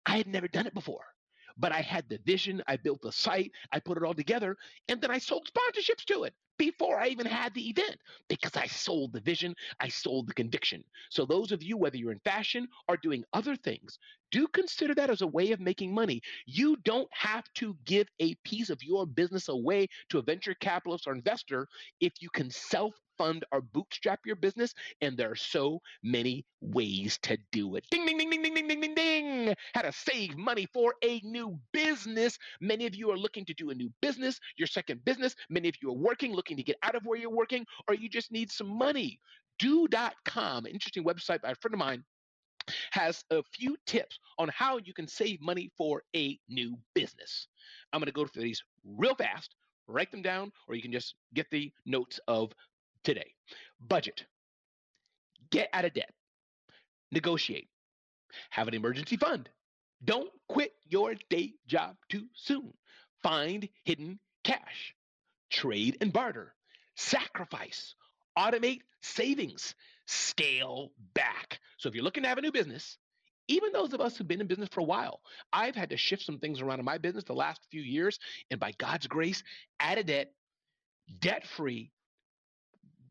I 0.06 0.18
had 0.18 0.28
never 0.28 0.48
done 0.48 0.68
it 0.68 0.74
before 0.74 1.13
but 1.58 1.72
I 1.72 1.82
had 1.82 2.08
the 2.10 2.20
vision. 2.26 2.62
I 2.68 2.78
built 2.78 3.02
the 3.02 3.12
site. 3.12 3.52
I 3.72 3.80
put 3.80 3.98
it 3.98 4.04
all 4.04 4.14
together. 4.14 4.58
And 4.90 5.02
then 5.02 5.12
I 5.12 5.18
sold 5.20 5.48
sponsorships 5.48 6.06
to 6.06 6.24
it 6.24 6.34
before 6.58 7.00
I 7.00 7.08
even 7.08 7.26
had 7.26 7.54
the 7.54 7.70
event 7.70 7.98
because 8.28 8.56
I 8.56 8.68
sold 8.68 9.14
the 9.14 9.20
vision, 9.20 9.56
I 9.80 9.88
sold 9.90 10.28
the 10.28 10.34
conviction. 10.34 10.84
So, 11.10 11.26
those 11.26 11.52
of 11.52 11.64
you, 11.64 11.78
whether 11.78 11.98
you're 11.98 12.12
in 12.12 12.20
fashion 12.20 12.68
or 12.88 12.98
doing 12.98 13.24
other 13.34 13.56
things, 13.56 13.98
do 14.34 14.48
consider 14.48 14.96
that 14.96 15.12
as 15.12 15.22
a 15.22 15.28
way 15.28 15.52
of 15.52 15.60
making 15.60 15.94
money. 15.94 16.20
You 16.48 16.76
don't 16.84 17.08
have 17.12 17.46
to 17.56 17.78
give 17.86 18.08
a 18.20 18.34
piece 18.44 18.72
of 18.72 18.82
your 18.82 19.06
business 19.06 19.48
away 19.48 19.88
to 20.10 20.18
a 20.18 20.24
venture 20.24 20.56
capitalist 20.56 21.06
or 21.06 21.14
investor 21.14 21.68
if 22.02 22.14
you 22.20 22.30
can 22.32 22.50
self 22.50 22.96
fund 23.16 23.46
or 23.52 23.62
bootstrap 23.62 24.22
your 24.26 24.36
business. 24.36 24.74
And 25.02 25.16
there 25.16 25.30
are 25.30 25.36
so 25.36 25.82
many 26.02 26.46
ways 26.62 27.20
to 27.22 27.38
do 27.52 27.76
it. 27.76 27.86
Ding, 27.92 28.08
ding, 28.08 28.18
ding, 28.18 28.32
ding, 28.32 28.42
ding, 28.42 28.56
ding, 28.56 28.68
ding, 28.68 28.82
ding, 28.82 28.96
ding. 28.96 29.56
How 29.76 29.84
to 29.84 29.92
save 29.92 30.36
money 30.36 30.68
for 30.74 30.96
a 31.04 31.22
new 31.24 31.60
business. 31.72 32.40
Many 32.60 32.88
of 32.88 32.96
you 32.96 33.12
are 33.12 33.18
looking 33.18 33.46
to 33.46 33.54
do 33.54 33.70
a 33.70 33.76
new 33.76 33.92
business, 34.02 34.40
your 34.58 34.68
second 34.68 35.06
business. 35.06 35.36
Many 35.52 35.70
of 35.70 35.76
you 35.80 35.90
are 35.90 35.96
working, 36.10 36.34
looking 36.34 36.58
to 36.58 36.64
get 36.64 36.78
out 36.82 36.96
of 36.96 37.06
where 37.06 37.20
you're 37.20 37.30
working, 37.30 37.68
or 37.88 37.94
you 37.94 38.10
just 38.10 38.32
need 38.32 38.52
some 38.52 38.80
money. 38.80 39.20
Due.com, 39.60 40.66
interesting 40.66 41.04
website 41.04 41.44
by 41.44 41.52
a 41.52 41.56
friend 41.56 41.76
of 41.76 41.80
mine 41.80 42.04
has 42.92 43.24
a 43.32 43.44
few 43.54 43.76
tips 43.86 44.20
on 44.38 44.50
how 44.50 44.78
you 44.78 44.94
can 44.94 45.08
save 45.08 45.42
money 45.42 45.72
for 45.78 46.04
a 46.16 46.40
new 46.50 46.78
business. 46.94 47.48
I'm 47.92 48.00
going 48.00 48.08
to 48.08 48.14
go 48.14 48.26
through 48.26 48.44
these 48.44 48.64
real 48.86 49.16
fast, 49.16 49.56
write 49.88 50.12
them 50.12 50.22
down, 50.22 50.52
or 50.68 50.76
you 50.76 50.82
can 50.82 50.92
just 50.92 51.16
get 51.34 51.48
the 51.52 51.72
notes 51.86 52.20
of 52.28 52.52
today. 53.04 53.34
Budget. 53.80 54.26
Get 55.52 55.70
out 55.74 55.86
of 55.86 55.94
debt. 55.94 56.12
Negotiate. 57.12 57.70
Have 58.50 58.68
an 58.68 58.74
emergency 58.74 59.18
fund. 59.18 59.50
Don't 60.04 60.30
quit 60.50 60.74
your 60.88 61.16
day 61.30 61.54
job 61.68 61.96
too 62.10 62.26
soon. 62.34 62.74
Find 63.22 63.68
hidden 63.86 64.20
cash. 64.44 64.96
Trade 65.50 65.98
and 66.02 66.12
barter. 66.12 66.54
Sacrifice. 66.96 67.96
Automate 68.38 68.82
savings. 69.02 69.76
Scale 70.06 70.92
back. 71.14 71.60
So 71.78 71.90
if 71.90 71.96
you're 71.96 72.04
looking 72.04 72.24
to 72.24 72.30
have 72.30 72.38
a 72.38 72.42
new 72.42 72.52
business, 72.52 72.98
even 73.48 73.74
those 73.74 73.94
of 73.94 74.02
us 74.02 74.16
who've 74.16 74.28
been 74.28 74.42
in 74.42 74.48
business 74.48 74.70
for 74.72 74.80
a 74.80 74.86
while, 74.86 75.20
I've 75.52 75.76
had 75.76 75.90
to 75.90 75.98
shift 75.98 76.24
some 76.24 76.40
things 76.40 76.62
around 76.62 76.80
in 76.80 76.86
my 76.86 76.98
business 76.98 77.24
the 77.26 77.34
last 77.34 77.62
few 77.72 77.82
years. 77.82 78.20
And 78.52 78.60
by 78.60 78.74
God's 78.78 79.08
grace, 79.08 79.44
out 79.80 79.98
of 79.98 80.06
debt, 80.06 80.32
debt 81.20 81.46
free, 81.46 81.92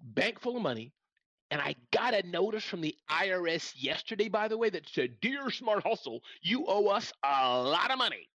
bank 0.02 0.40
full 0.40 0.56
of 0.56 0.62
money. 0.62 0.92
And 1.50 1.60
I 1.60 1.76
got 1.90 2.14
a 2.14 2.26
notice 2.26 2.64
from 2.64 2.80
the 2.80 2.94
IRS 3.10 3.74
yesterday, 3.76 4.28
by 4.28 4.48
the 4.48 4.56
way, 4.56 4.70
that 4.70 4.88
said, 4.88 5.20
Dear 5.20 5.50
Smart 5.50 5.86
Hustle, 5.86 6.22
you 6.40 6.64
owe 6.66 6.86
us 6.86 7.12
a 7.22 7.60
lot 7.62 7.90
of 7.90 7.98
money. 7.98 8.30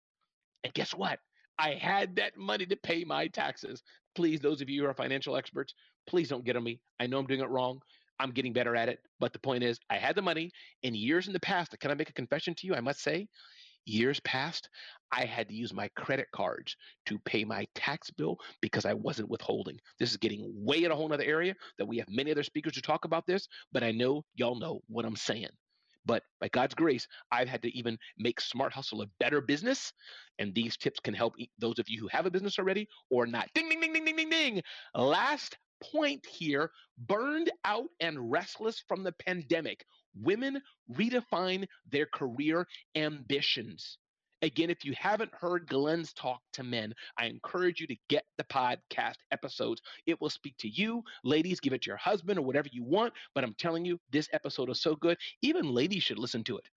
And 0.65 0.75
guess 0.75 0.93
what? 0.93 1.21
I 1.57 1.75
had 1.75 2.17
that 2.17 2.37
money 2.37 2.67
to 2.67 2.77
pay 2.77 3.05
my 3.05 3.29
taxes. 3.29 3.85
Please, 4.17 4.41
those 4.41 4.61
of 4.61 4.69
you 4.69 4.83
who 4.83 4.89
are 4.89 4.95
financial 4.95 5.37
experts, 5.37 5.75
please 6.09 6.29
don't 6.29 6.45
get 6.45 6.57
on 6.57 6.65
me. 6.65 6.81
I 6.99 7.07
know 7.07 7.19
I'm 7.19 7.27
doing 7.27 7.41
it 7.41 7.49
wrong. 7.49 7.81
I'm 8.19 8.31
getting 8.31 8.53
better 8.53 8.77
at 8.77 8.89
it. 8.89 9.01
But 9.21 9.33
the 9.33 9.39
point 9.39 9.65
is, 9.65 9.79
I 9.91 9.97
had 9.97 10.17
the 10.17 10.23
money 10.23 10.51
in 10.83 10.95
years 10.95 11.27
in 11.27 11.33
the 11.33 11.41
past. 11.41 11.79
Can 11.81 11.91
I 11.91 11.95
make 11.95 12.11
a 12.11 12.15
confession 12.15 12.55
to 12.57 12.67
you? 12.67 12.75
I 12.75 12.81
must 12.81 13.01
say, 13.01 13.29
years 13.87 14.21
past, 14.21 14.69
I 15.13 15.25
had 15.25 15.49
to 15.49 15.55
use 15.55 15.73
my 15.73 15.89
credit 15.97 16.27
cards 16.35 16.77
to 17.07 17.19
pay 17.21 17.45
my 17.45 17.67
tax 17.75 18.11
bill 18.11 18.39
because 18.61 18.85
I 18.85 18.95
wasn't 18.95 19.31
withholding. 19.31 19.79
This 19.99 20.11
is 20.11 20.17
getting 20.17 20.51
way 20.55 20.85
in 20.85 20.91
a 20.91 20.97
whole 20.97 21.13
other 21.13 21.25
area 21.25 21.55
that 21.79 21.87
we 21.87 21.99
have 21.99 22.09
many 22.09 22.31
other 22.31 22.43
speakers 22.43 22.73
to 22.75 22.83
talk 22.83 23.05
about 23.05 23.27
this, 23.27 23.47
but 23.73 23.85
I 23.85 23.93
know 23.93 24.25
y'all 24.35 24.59
know 24.59 24.81
what 24.89 25.05
I'm 25.05 25.17
saying. 25.17 25.51
But 26.07 26.23
by 26.41 26.49
God's 26.49 26.75
grace, 26.75 27.07
I've 27.33 27.49
had 27.49 27.63
to 27.63 27.77
even 27.77 27.97
make 28.19 28.41
Smart 28.41 28.73
Hustle 28.73 29.03
a 29.03 29.07
better 29.21 29.41
business. 29.41 29.93
And 30.39 30.55
these 30.55 30.77
tips 30.77 31.01
can 31.01 31.15
help 31.15 31.35
those 31.59 31.79
of 31.79 31.89
you 31.89 32.01
who 32.01 32.09
have 32.09 32.27
a 32.27 32.31
business 32.31 32.59
already 32.59 32.89
or 33.11 33.27
not. 33.27 33.49
Ding, 33.55 33.69
ding, 33.69 33.81
ding, 33.81 33.93
ding, 33.93 34.05
ding, 34.05 34.17
ding, 34.17 34.31
ding. 34.31 34.63
Last 34.95 35.57
point 35.93 36.25
here 36.27 36.71
burned 37.07 37.51
out 37.65 37.89
and 38.01 38.31
restless 38.31 38.83
from 38.87 39.03
the 39.03 39.13
pandemic. 39.13 39.85
Women 40.15 40.61
redefine 40.93 41.67
their 41.91 42.07
career 42.07 42.67
ambitions. 42.95 43.99
Again, 44.43 44.69
if 44.69 44.85
you 44.85 44.93
haven't 44.99 45.35
heard 45.35 45.67
Glenn's 45.67 46.13
talk 46.13 46.41
to 46.53 46.63
men, 46.63 46.95
I 47.19 47.27
encourage 47.27 47.81
you 47.81 47.87
to 47.87 47.97
get 48.09 48.25
the 48.37 48.45
podcast 48.45 49.17
episodes. 49.31 49.81
It 50.07 50.21
will 50.21 50.29
speak 50.29 50.55
to 50.59 50.69
you. 50.69 51.03
Ladies, 51.25 51.61
give 51.61 51.73
it 51.73 51.83
to 51.83 51.91
your 51.91 51.97
husband 51.97 52.39
or 52.39 52.43
whatever 52.43 52.69
you 52.71 52.85
want. 52.85 53.15
But 53.35 53.45
I'm 53.45 53.55
telling 53.55 53.87
you, 53.87 53.99
this 54.13 54.29
episode 54.35 54.69
is 54.69 54.83
so 54.83 54.97
good. 54.97 55.17
Even 55.41 55.73
ladies 55.73 56.03
should 56.03 56.19
listen 56.19 56.45
to 56.45 56.59
it. 56.59 56.69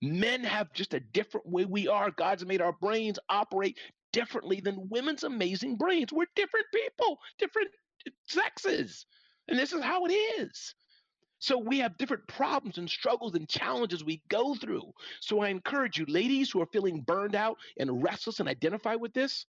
Men 0.00 0.44
have 0.44 0.72
just 0.74 0.94
a 0.94 1.00
different 1.00 1.48
way 1.48 1.64
we 1.64 1.88
are. 1.88 2.12
God's 2.12 2.46
made 2.46 2.62
our 2.62 2.74
brains 2.80 3.18
operate 3.28 3.76
differently 4.12 4.60
than 4.60 4.88
women's 4.88 5.24
amazing 5.24 5.76
brains. 5.76 6.12
We're 6.12 6.26
different 6.36 6.66
people, 6.72 7.18
different 7.38 7.70
sexes. 8.26 9.06
And 9.48 9.58
this 9.58 9.72
is 9.72 9.82
how 9.82 10.04
it 10.06 10.12
is. 10.12 10.74
So 11.40 11.56
we 11.56 11.78
have 11.78 11.96
different 11.96 12.26
problems 12.26 12.78
and 12.78 12.90
struggles 12.90 13.34
and 13.34 13.48
challenges 13.48 14.04
we 14.04 14.22
go 14.28 14.54
through. 14.54 14.92
So 15.20 15.40
I 15.40 15.48
encourage 15.48 15.98
you, 15.98 16.04
ladies 16.08 16.50
who 16.50 16.60
are 16.60 16.66
feeling 16.66 17.00
burned 17.00 17.36
out 17.36 17.58
and 17.78 18.02
restless 18.02 18.40
and 18.40 18.48
identify 18.48 18.96
with 18.96 19.14
this, 19.14 19.46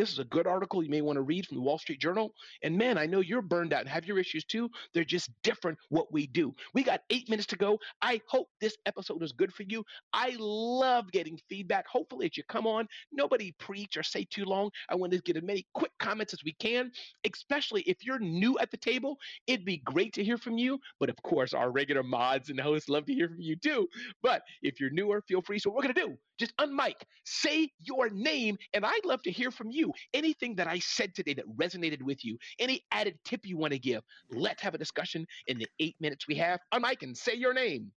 this 0.00 0.12
is 0.12 0.18
a 0.18 0.24
good 0.24 0.46
article 0.46 0.82
you 0.82 0.88
may 0.88 1.02
want 1.02 1.18
to 1.18 1.22
read 1.22 1.46
from 1.46 1.58
the 1.58 1.62
Wall 1.62 1.76
Street 1.76 2.00
Journal. 2.00 2.32
And 2.62 2.74
man, 2.74 2.96
I 2.96 3.04
know 3.04 3.20
you're 3.20 3.42
burned 3.42 3.74
out 3.74 3.80
and 3.80 3.88
have 3.90 4.06
your 4.06 4.18
issues 4.18 4.46
too. 4.46 4.70
They're 4.94 5.04
just 5.04 5.28
different 5.42 5.76
what 5.90 6.10
we 6.10 6.26
do. 6.26 6.54
We 6.72 6.82
got 6.82 7.02
eight 7.10 7.28
minutes 7.28 7.48
to 7.48 7.56
go. 7.56 7.78
I 8.00 8.22
hope 8.26 8.48
this 8.62 8.78
episode 8.86 9.22
is 9.22 9.32
good 9.32 9.52
for 9.52 9.64
you. 9.64 9.84
I 10.14 10.36
love 10.38 11.12
getting 11.12 11.38
feedback. 11.50 11.86
Hopefully, 11.86 12.24
as 12.24 12.38
you 12.38 12.44
come 12.44 12.66
on, 12.66 12.88
nobody 13.12 13.52
preach 13.58 13.98
or 13.98 14.02
say 14.02 14.24
too 14.24 14.46
long. 14.46 14.70
I 14.88 14.94
want 14.94 15.12
to 15.12 15.18
get 15.18 15.36
as 15.36 15.42
many 15.42 15.66
quick 15.74 15.92
comments 15.98 16.32
as 16.32 16.42
we 16.44 16.54
can, 16.54 16.90
especially 17.30 17.82
if 17.82 18.02
you're 18.02 18.18
new 18.18 18.58
at 18.58 18.70
the 18.70 18.78
table. 18.78 19.18
It'd 19.46 19.66
be 19.66 19.82
great 19.84 20.14
to 20.14 20.24
hear 20.24 20.38
from 20.38 20.56
you. 20.56 20.80
But 20.98 21.10
of 21.10 21.22
course, 21.22 21.52
our 21.52 21.70
regular 21.70 22.02
mods 22.02 22.48
and 22.48 22.58
hosts 22.58 22.88
love 22.88 23.04
to 23.04 23.12
hear 23.12 23.28
from 23.28 23.42
you 23.42 23.54
too. 23.54 23.86
But 24.22 24.40
if 24.62 24.80
you're 24.80 24.88
newer, 24.88 25.22
feel 25.28 25.42
free. 25.42 25.58
So, 25.58 25.68
what 25.68 25.76
we're 25.76 25.92
going 25.92 25.94
to 25.94 26.06
do, 26.12 26.18
just 26.38 26.56
unmic, 26.56 26.94
say 27.24 27.70
your 27.80 28.08
name, 28.08 28.56
and 28.72 28.86
I'd 28.86 29.04
love 29.04 29.20
to 29.24 29.30
hear 29.30 29.50
from 29.50 29.70
you 29.70 29.89
anything 30.14 30.54
that 30.56 30.66
I 30.66 30.78
said 30.78 31.14
today 31.14 31.34
that 31.34 31.46
resonated 31.56 32.02
with 32.02 32.24
you, 32.24 32.38
any 32.58 32.84
added 32.90 33.18
tip 33.24 33.40
you 33.44 33.56
want 33.56 33.72
to 33.72 33.78
give, 33.78 34.02
let's 34.30 34.62
have 34.62 34.74
a 34.74 34.78
discussion 34.78 35.26
in 35.46 35.58
the 35.58 35.66
eight 35.78 35.96
minutes 36.00 36.26
we 36.28 36.36
have. 36.36 36.60
On 36.72 36.82
Mike 36.82 37.02
and 37.02 37.16
say 37.16 37.34
your 37.34 37.54
name. 37.54 37.90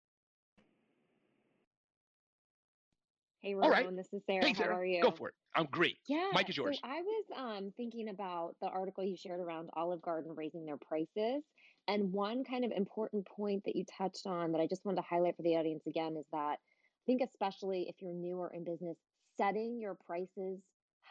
Hey, 3.41 3.55
Ramon, 3.55 3.71
right. 3.71 3.95
this 3.97 4.07
is 4.13 4.21
Sarah. 4.25 4.45
Hey, 4.45 4.53
Sarah. 4.53 4.73
How 4.73 4.79
are 4.79 4.85
you? 4.85 5.01
Go 5.01 5.11
for 5.11 5.27
it. 5.27 5.33
I'm 5.55 5.67
great. 5.69 5.97
Yeah. 6.07 6.29
Mic 6.33 6.49
is 6.49 6.55
yours. 6.55 6.79
So 6.81 6.89
I 6.89 7.01
was 7.01 7.25
um, 7.37 7.73
thinking 7.75 8.07
about 8.07 8.55
the 8.61 8.69
article 8.69 9.03
you 9.03 9.17
shared 9.17 9.41
around 9.41 9.69
Olive 9.75 10.01
Garden 10.01 10.33
raising 10.33 10.65
their 10.65 10.77
prices. 10.77 11.43
And 11.89 12.13
one 12.13 12.45
kind 12.45 12.63
of 12.63 12.71
important 12.71 13.27
point 13.27 13.63
that 13.65 13.75
you 13.75 13.83
touched 13.97 14.25
on 14.25 14.53
that 14.53 14.61
I 14.61 14.67
just 14.67 14.85
wanted 14.85 15.01
to 15.01 15.07
highlight 15.09 15.35
for 15.35 15.43
the 15.43 15.57
audience 15.57 15.83
again 15.85 16.15
is 16.17 16.25
that 16.31 16.57
I 16.57 17.03
think, 17.05 17.21
especially 17.21 17.87
if 17.89 17.95
you're 17.99 18.13
newer 18.13 18.49
in 18.53 18.63
business, 18.63 18.95
setting 19.37 19.77
your 19.77 19.97
prices 20.07 20.59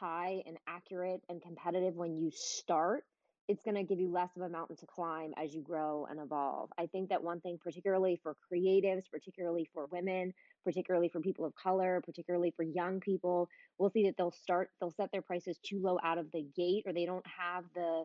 high 0.03 0.43
and 0.47 0.59
accurate 0.67 1.23
and 1.29 1.41
competitive 1.41 1.95
when 1.95 2.17
you 2.17 2.31
start, 2.35 3.05
it's 3.49 3.63
going 3.63 3.77
to 3.77 3.85
give 3.85 4.01
you 4.01 4.11
less 4.11 4.31
of 4.37 4.43
a 4.43 4.49
mountain 4.49 4.77
to 4.77 4.87
climb 4.87 5.33
as 5.37 5.55
you 5.55 5.63
grow 5.63 6.07
and 6.11 6.19
evolve. 6.19 6.71
I 6.79 6.87
think 6.87 7.09
that 7.11 7.23
one 7.23 7.41
thing, 7.41 7.59
particularly 7.63 8.19
for 8.23 8.35
creatives, 8.53 9.03
particularly 9.11 9.69
for 9.73 9.87
women, 9.87 10.33
particularly 10.65 11.09
for 11.09 11.21
people 11.21 11.45
of 11.45 11.55
color, 11.55 12.01
particularly 12.05 12.53
for 12.57 12.65
young 12.65 13.01
people, 13.01 13.49
we'll 13.79 13.91
see 13.91 14.05
that 14.07 14.17
they'll 14.17 14.33
start, 14.33 14.71
they'll 14.81 14.91
set 14.91 15.11
their 15.13 15.23
prices 15.23 15.59
too 15.65 15.81
low 15.81 15.99
out 16.03 16.19
of 16.19 16.31
the 16.33 16.45
gate 16.57 16.85
or 16.87 16.93
they 16.93 17.07
don't 17.07 17.27
have 17.27 17.65
the 17.75 18.05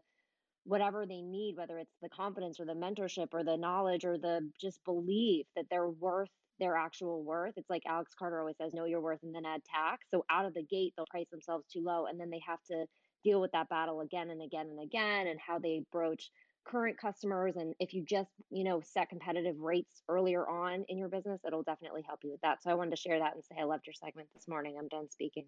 whatever 0.66 1.06
they 1.06 1.22
need, 1.22 1.56
whether 1.56 1.78
it's 1.78 1.96
the 2.02 2.10
confidence 2.10 2.60
or 2.60 2.66
the 2.66 2.74
mentorship 2.74 3.30
or 3.34 3.44
the 3.44 3.58
knowledge 3.58 4.06
or 4.06 4.18
the 4.18 4.48
just 4.60 4.84
belief 4.86 5.46
that 5.56 5.66
they're 5.72 5.88
worth 5.88 6.30
their 6.60 6.76
actual 6.76 7.24
worth. 7.24 7.54
It's 7.58 7.70
like 7.70 7.84
Alex 7.88 8.14
Carter 8.18 8.40
always 8.40 8.58
says, 8.58 8.74
know 8.74 8.86
your 8.86 9.02
worth 9.02 9.24
and 9.24 9.34
then 9.34 9.46
add 9.46 9.62
tax. 9.64 10.08
So 10.12 10.26
out 10.30 10.46
of 10.46 10.54
the 10.54 10.64
gate, 10.64 10.94
they'll 10.96 11.06
price 11.08 11.30
themselves 11.32 11.66
too 11.72 11.82
low 11.84 12.06
and 12.06 12.20
then 12.20 12.30
they 12.30 12.42
have 12.48 12.64
to 12.72 12.86
deal 13.24 13.42
with 13.42 13.52
that 13.52 13.70
battle 13.70 14.02
again 14.02 14.30
and 14.30 14.42
again 14.42 14.68
and 14.70 14.82
again 14.82 15.28
and 15.28 15.40
how 15.40 15.60
they 15.60 15.84
broach 15.92 16.32
current 16.66 16.98
customers 17.00 17.56
and 17.56 17.74
if 17.80 17.94
you 17.94 18.04
just 18.04 18.30
you 18.50 18.64
know 18.64 18.82
set 18.84 19.08
competitive 19.08 19.58
rates 19.58 20.02
earlier 20.10 20.48
on 20.50 20.84
in 20.90 20.98
your 20.98 21.08
business 21.08 21.40
it'll 21.48 21.64
definitely 21.64 22.02
help 22.06 22.20
you 22.24 22.32
with 22.32 22.42
that 22.42 22.62
so 22.62 22.70
i 22.70 22.74
wanted 22.74 22.90
to 22.90 22.98
share 22.98 23.18
that 23.20 23.34
and 23.36 23.44
say 23.46 23.56
i 23.60 23.64
loved 23.64 23.88
your 23.88 23.94
segment 23.94 24.28
this 24.34 24.50
morning 24.50 24.76
i'm 24.78 24.88
done 24.90 25.10
speaking 25.10 25.46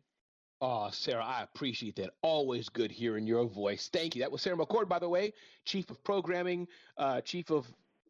Oh, 0.61 0.89
Sarah, 0.91 1.23
I 1.23 1.43
appreciate 1.43 1.95
that. 1.95 2.09
Always 2.21 2.67
good 2.67 2.91
hearing 2.91 3.25
your 3.25 3.45
voice. 3.45 3.89
Thank 3.93 4.13
you. 4.13 4.21
That 4.21 4.29
was 4.29 4.41
Sarah 4.41 4.57
McCord, 4.57 4.89
by 4.89 4.99
the 4.99 5.07
way, 5.07 5.31
Chief 5.63 5.89
of 5.89 6.03
Programming, 6.03 6.67
uh, 6.97 7.21
Chief 7.21 7.49
of 7.49 7.65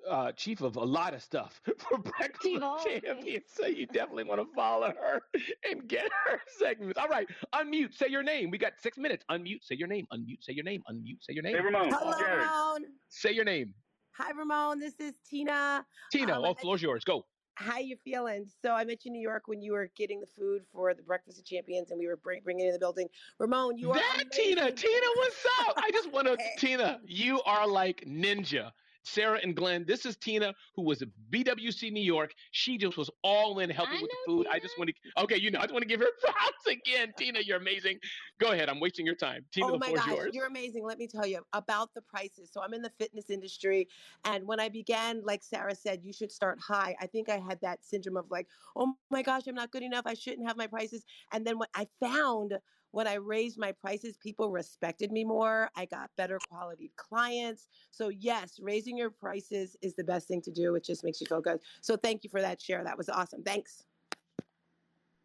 uh, 0.07 0.31
chief 0.33 0.61
of 0.61 0.75
a 0.75 0.83
lot 0.83 1.13
of 1.13 1.21
stuff 1.21 1.61
for 1.77 1.97
Breakfast 1.97 2.85
Champions. 2.85 3.45
So 3.47 3.65
you 3.65 3.85
definitely 3.87 4.23
want 4.25 4.41
to 4.41 4.47
follow 4.55 4.89
her 4.89 5.21
and 5.69 5.87
get 5.87 6.09
her 6.25 6.39
segments. 6.57 6.97
All 6.97 7.07
right, 7.07 7.27
unmute. 7.53 7.93
Say 7.93 8.07
your 8.07 8.23
name. 8.23 8.49
We 8.51 8.57
got 8.57 8.73
six 8.79 8.97
minutes. 8.97 9.25
Unmute. 9.29 9.63
Say 9.63 9.75
your 9.75 9.87
name. 9.87 10.05
Unmute. 10.11 10.43
Say 10.43 10.53
your 10.53 10.63
name. 10.63 10.83
Unmute. 10.89 11.21
Say 11.21 11.33
your 11.33 11.43
name. 11.43 11.55
Hey, 11.55 11.61
Ramon. 11.61 11.89
Hello, 11.91 12.17
Ramon. 12.17 12.85
Say 13.09 13.31
your 13.31 13.45
name. 13.45 13.73
Hi, 14.13 14.31
Ramon. 14.31 14.79
This 14.79 14.99
is 14.99 15.13
Tina. 15.29 15.85
Tina, 16.11 16.37
um, 16.37 16.43
all 16.45 16.55
floor's 16.55 16.81
yours. 16.81 17.03
Go. 17.03 17.25
How 17.55 17.77
you 17.77 17.97
feeling? 17.97 18.45
So 18.61 18.73
I 18.73 18.85
met 18.85 19.03
you 19.03 19.09
in 19.09 19.13
New 19.13 19.21
York 19.21 19.43
when 19.47 19.61
you 19.61 19.73
were 19.73 19.91
getting 19.95 20.21
the 20.21 20.27
food 20.27 20.63
for 20.71 20.93
the 20.93 21.03
Breakfast 21.03 21.39
of 21.39 21.45
Champions, 21.45 21.91
and 21.91 21.99
we 21.99 22.07
were 22.07 22.15
bring, 22.15 22.41
bringing 22.41 22.65
it 22.65 22.69
in 22.69 22.73
the 22.73 22.79
building. 22.79 23.09
Ramon, 23.37 23.77
you 23.77 23.91
are 23.91 23.95
that 23.95 24.23
amazing. 24.23 24.55
Tina. 24.55 24.71
Tina, 24.71 25.07
what's 25.15 25.45
up? 25.59 25.73
I 25.77 25.89
just 25.91 26.11
want 26.11 26.27
to, 26.27 26.37
Tina. 26.57 27.01
You 27.05 27.41
are 27.41 27.67
like 27.67 28.05
ninja. 28.07 28.71
Sarah 29.03 29.39
and 29.41 29.55
Glenn. 29.55 29.85
This 29.87 30.05
is 30.05 30.17
Tina, 30.17 30.53
who 30.75 30.83
was 30.83 31.01
at 31.01 31.09
BWC 31.31 31.91
New 31.91 32.03
York. 32.03 32.33
She 32.51 32.77
just 32.77 32.97
was 32.97 33.09
all 33.23 33.59
in 33.59 33.69
helping 33.69 33.97
I 33.97 34.01
with 34.01 34.11
the 34.11 34.17
food. 34.25 34.43
Tina. 34.43 34.55
I 34.55 34.59
just 34.59 34.77
want 34.77 34.89
to, 34.89 35.23
okay, 35.23 35.37
you 35.37 35.51
know, 35.51 35.59
I 35.59 35.63
just 35.63 35.73
want 35.73 35.83
to 35.83 35.87
give 35.87 35.99
her 35.99 36.09
props 36.21 36.67
again. 36.67 37.13
Tina, 37.17 37.39
you're 37.39 37.57
amazing. 37.57 37.99
Go 38.39 38.51
ahead. 38.51 38.69
I'm 38.69 38.79
wasting 38.79 39.05
your 39.05 39.15
time. 39.15 39.45
Tina, 39.51 39.67
oh 39.67 39.71
the 39.71 39.79
my 39.79 39.93
gosh, 39.93 40.07
yours. 40.07 40.31
you're 40.33 40.47
amazing. 40.47 40.85
Let 40.85 40.97
me 40.97 41.07
tell 41.07 41.25
you 41.25 41.41
about 41.53 41.93
the 41.93 42.01
prices. 42.01 42.49
So 42.51 42.61
I'm 42.61 42.73
in 42.73 42.81
the 42.81 42.91
fitness 42.99 43.29
industry, 43.29 43.87
and 44.25 44.45
when 44.45 44.59
I 44.59 44.69
began, 44.69 45.21
like 45.23 45.43
Sarah 45.43 45.75
said, 45.75 46.01
you 46.03 46.13
should 46.13 46.31
start 46.31 46.59
high. 46.59 46.95
I 46.99 47.07
think 47.07 47.29
I 47.29 47.37
had 47.37 47.59
that 47.61 47.83
syndrome 47.83 48.17
of 48.17 48.29
like, 48.29 48.47
oh 48.75 48.93
my 49.09 49.21
gosh, 49.21 49.47
I'm 49.47 49.55
not 49.55 49.71
good 49.71 49.83
enough. 49.83 50.03
I 50.05 50.13
shouldn't 50.13 50.47
have 50.47 50.57
my 50.57 50.67
prices. 50.67 51.05
And 51.31 51.45
then 51.45 51.57
what 51.57 51.69
I 51.73 51.87
found 51.99 52.57
when 52.91 53.07
I 53.07 53.15
raised 53.15 53.57
my 53.57 53.71
prices, 53.71 54.17
people 54.17 54.51
respected 54.51 55.11
me 55.11 55.23
more. 55.23 55.69
I 55.75 55.85
got 55.85 56.09
better 56.17 56.39
quality 56.49 56.91
clients. 56.95 57.67
So, 57.91 58.09
yes, 58.09 58.59
raising 58.61 58.97
your 58.97 59.09
prices 59.09 59.75
is 59.81 59.95
the 59.95 60.03
best 60.03 60.27
thing 60.27 60.41
to 60.43 60.51
do. 60.51 60.75
It 60.75 60.83
just 60.83 61.03
makes 61.03 61.21
you 61.21 61.27
feel 61.27 61.41
good. 61.41 61.59
So, 61.81 61.95
thank 61.95 62.23
you 62.23 62.29
for 62.29 62.41
that 62.41 62.61
share. 62.61 62.83
That 62.83 62.97
was 62.97 63.09
awesome. 63.09 63.43
Thanks. 63.43 63.83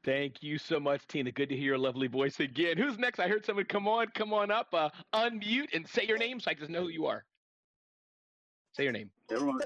Thank 0.04 0.42
you 0.42 0.58
so 0.58 0.78
much, 0.78 1.06
Tina. 1.06 1.32
Good 1.32 1.48
to 1.48 1.56
hear 1.56 1.64
your 1.64 1.78
lovely 1.78 2.08
voice 2.08 2.38
again. 2.38 2.76
Who's 2.76 2.98
next? 2.98 3.18
I 3.18 3.26
heard 3.26 3.46
someone 3.46 3.64
come 3.64 3.88
on, 3.88 4.08
come 4.08 4.34
on 4.34 4.50
up, 4.50 4.68
uh, 4.74 4.90
unmute 5.14 5.74
and 5.74 5.88
say 5.88 6.04
your 6.06 6.18
name 6.18 6.40
so 6.40 6.50
I 6.50 6.54
just 6.54 6.70
know 6.70 6.82
who 6.82 6.88
you 6.88 7.06
are. 7.06 7.24
Say 8.74 8.82
your 8.84 8.92
name. 8.92 9.10
Everyone. 9.30 9.60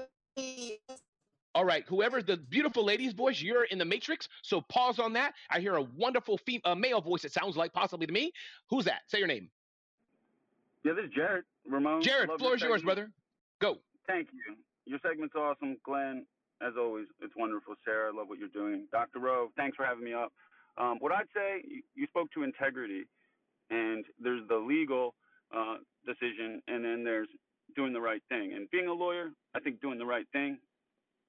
All 1.59 1.65
right, 1.65 1.83
whoever 1.89 2.23
the 2.23 2.37
beautiful 2.37 2.85
lady's 2.85 3.11
voice, 3.11 3.41
you're 3.41 3.65
in 3.65 3.77
the 3.79 3.83
matrix. 3.83 4.29
So 4.43 4.61
pause 4.61 4.97
on 4.97 5.11
that. 5.11 5.33
I 5.49 5.59
hear 5.59 5.75
a 5.75 5.81
wonderful 5.81 6.37
fem- 6.37 6.61
uh, 6.63 6.73
male 6.73 7.01
voice. 7.01 7.25
It 7.25 7.33
sounds 7.33 7.57
like 7.57 7.73
possibly 7.73 8.07
to 8.07 8.13
me. 8.13 8.31
Who's 8.69 8.85
that? 8.85 9.01
Say 9.07 9.17
your 9.17 9.27
name. 9.27 9.49
Yeah, 10.85 10.93
this 10.93 11.03
is 11.03 11.11
Jared. 11.11 11.43
Ramon. 11.69 12.01
Jared, 12.01 12.29
floor 12.39 12.55
is 12.55 12.61
yours, 12.61 12.81
brother. 12.81 13.11
Go. 13.59 13.75
Thank 14.07 14.29
you. 14.31 14.55
Your 14.85 14.99
segment's 15.05 15.35
awesome, 15.35 15.75
Glenn. 15.83 16.25
As 16.65 16.75
always, 16.79 17.07
it's 17.21 17.33
wonderful. 17.35 17.73
Sarah, 17.83 18.13
I 18.13 18.17
love 18.17 18.29
what 18.29 18.39
you're 18.39 18.47
doing. 18.47 18.87
Dr. 18.93 19.19
Rowe, 19.19 19.49
thanks 19.57 19.75
for 19.75 19.85
having 19.85 20.05
me 20.05 20.13
up. 20.13 20.31
Um, 20.77 20.95
what 21.01 21.11
I'd 21.11 21.27
say, 21.35 21.61
you, 21.67 21.81
you 21.93 22.07
spoke 22.07 22.31
to 22.35 22.43
integrity, 22.43 23.01
and 23.69 24.05
there's 24.17 24.47
the 24.47 24.55
legal 24.55 25.13
uh, 25.53 25.75
decision, 26.05 26.61
and 26.69 26.85
then 26.85 27.03
there's 27.03 27.27
doing 27.75 27.91
the 27.91 27.99
right 27.99 28.21
thing. 28.29 28.53
And 28.55 28.71
being 28.71 28.87
a 28.87 28.93
lawyer, 28.93 29.31
I 29.53 29.59
think 29.59 29.81
doing 29.81 29.97
the 29.97 30.05
right 30.05 30.25
thing 30.31 30.57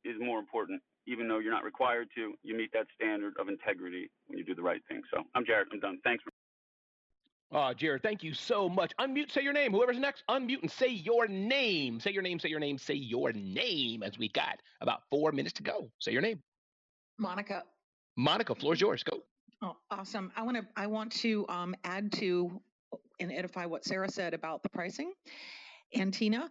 is 0.05 0.17
more 0.21 0.39
important. 0.39 0.83
Even 1.07 1.29
though 1.29 1.39
you're 1.39 1.53
not 1.53 1.65
required 1.65 2.09
to, 2.15 2.35
you 2.43 2.57
meet 2.57 2.73
that 2.73 2.87
standard 2.95 3.35
of 3.41 3.49
integrity 3.49 4.11
when 4.27 4.39
you 4.39 4.45
do 4.45 4.55
the 4.55 4.63
right 4.63 4.81
thing. 4.89 5.03
So 5.13 5.23
I'm 5.35 5.45
Jared. 5.45 5.69
I'm 5.73 5.81
done. 5.81 5.99
Thanks. 6.05 6.23
Oh, 7.53 7.73
Jared, 7.75 8.03
thank 8.03 8.23
you 8.23 8.33
so 8.33 8.69
much. 8.69 8.93
Unmute, 9.01 9.33
say 9.33 9.43
your 9.43 9.53
name. 9.53 9.73
Whoever's 9.73 9.99
next, 9.99 10.23
unmute 10.31 10.61
and 10.63 10.71
say 10.71 10.87
your 10.87 11.27
name. 11.27 11.99
Say 11.99 12.13
your 12.13 12.23
name, 12.23 12.39
say 12.39 12.49
your 12.49 12.61
name, 12.61 12.79
say 12.79 12.95
your 12.95 13.33
name 13.33 14.05
as 14.05 14.17
we 14.19 14.29
got 14.29 14.61
about 14.81 15.03
four 15.11 15.33
minutes 15.33 15.55
to 15.55 15.65
go. 15.65 15.91
Say 15.99 16.13
your 16.13 16.23
name. 16.23 16.41
Monica. 17.19 17.65
Monica, 18.17 18.55
floor's 18.55 18.81
yours. 18.81 19.03
Go. 19.03 19.23
Oh, 19.63 19.77
awesome. 19.91 20.31
I 20.37 20.43
want 20.43 20.59
to 20.59 20.67
I 20.77 20.87
want 20.87 21.13
to 21.13 21.45
um, 21.49 21.75
add 21.83 22.13
to 22.13 22.61
and 23.19 23.33
edify 23.33 23.67
what 23.67 23.85
Sarah 23.85 24.09
said 24.09 24.33
about 24.33 24.63
the 24.63 24.69
pricing. 24.69 25.13
And 25.95 26.15
Tina, 26.15 26.51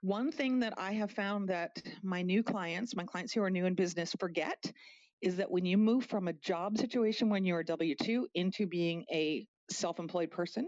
one 0.00 0.32
thing 0.32 0.60
that 0.60 0.74
I 0.76 0.92
have 0.92 1.10
found 1.10 1.48
that 1.48 1.82
my 2.02 2.22
new 2.22 2.42
clients, 2.42 2.96
my 2.96 3.04
clients 3.04 3.32
who 3.32 3.42
are 3.42 3.50
new 3.50 3.66
in 3.66 3.74
business, 3.74 4.14
forget 4.18 4.72
is 5.20 5.36
that 5.36 5.50
when 5.50 5.66
you 5.66 5.76
move 5.76 6.06
from 6.06 6.28
a 6.28 6.32
job 6.32 6.78
situation 6.78 7.28
when 7.28 7.44
you're 7.44 7.60
a 7.60 7.64
W 7.64 7.94
2 7.94 8.28
into 8.34 8.66
being 8.66 9.04
a 9.12 9.46
self 9.70 9.98
employed 9.98 10.30
person, 10.30 10.66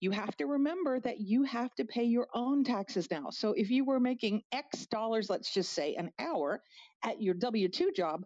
you 0.00 0.10
have 0.10 0.36
to 0.36 0.46
remember 0.46 1.00
that 1.00 1.20
you 1.20 1.44
have 1.44 1.74
to 1.76 1.84
pay 1.84 2.04
your 2.04 2.26
own 2.34 2.64
taxes 2.64 3.08
now. 3.10 3.30
So 3.30 3.52
if 3.52 3.70
you 3.70 3.84
were 3.84 4.00
making 4.00 4.42
X 4.52 4.86
dollars, 4.86 5.30
let's 5.30 5.52
just 5.52 5.72
say 5.72 5.94
an 5.94 6.10
hour 6.18 6.60
at 7.04 7.22
your 7.22 7.34
W 7.34 7.68
2 7.68 7.92
job, 7.92 8.24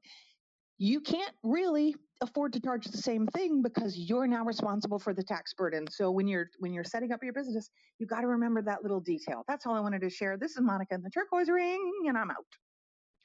you 0.79 1.01
can't 1.01 1.35
really 1.43 1.95
afford 2.21 2.53
to 2.53 2.61
charge 2.61 2.87
the 2.87 2.99
same 2.99 3.27
thing 3.29 3.63
because 3.63 3.97
you're 3.97 4.27
now 4.27 4.45
responsible 4.45 4.99
for 4.99 5.15
the 5.15 5.23
tax 5.23 5.55
burden. 5.55 5.87
So 5.91 6.11
when 6.11 6.29
you're 6.29 6.51
when 6.59 6.73
you're 6.73 6.85
setting 6.85 7.13
up 7.13 7.23
your 7.23 7.33
business, 7.33 7.71
you 7.99 8.07
got 8.07 8.21
to 8.21 8.27
remember 8.27 8.63
that 8.63 8.83
little 8.83 9.01
detail. 9.01 9.45
That's 9.49 9.67
all 9.67 9.75
I 9.75 9.81
wanted 9.81 10.03
to 10.03 10.11
share. 10.11 10.37
This 10.37 10.53
is 10.53 10.61
Monica 10.61 10.95
in 10.95 11.03
the 11.03 11.11
turquoise 11.11 11.49
ring, 11.49 11.81
and 12.07 12.19
I'm 12.19 12.31
out. 12.31 12.45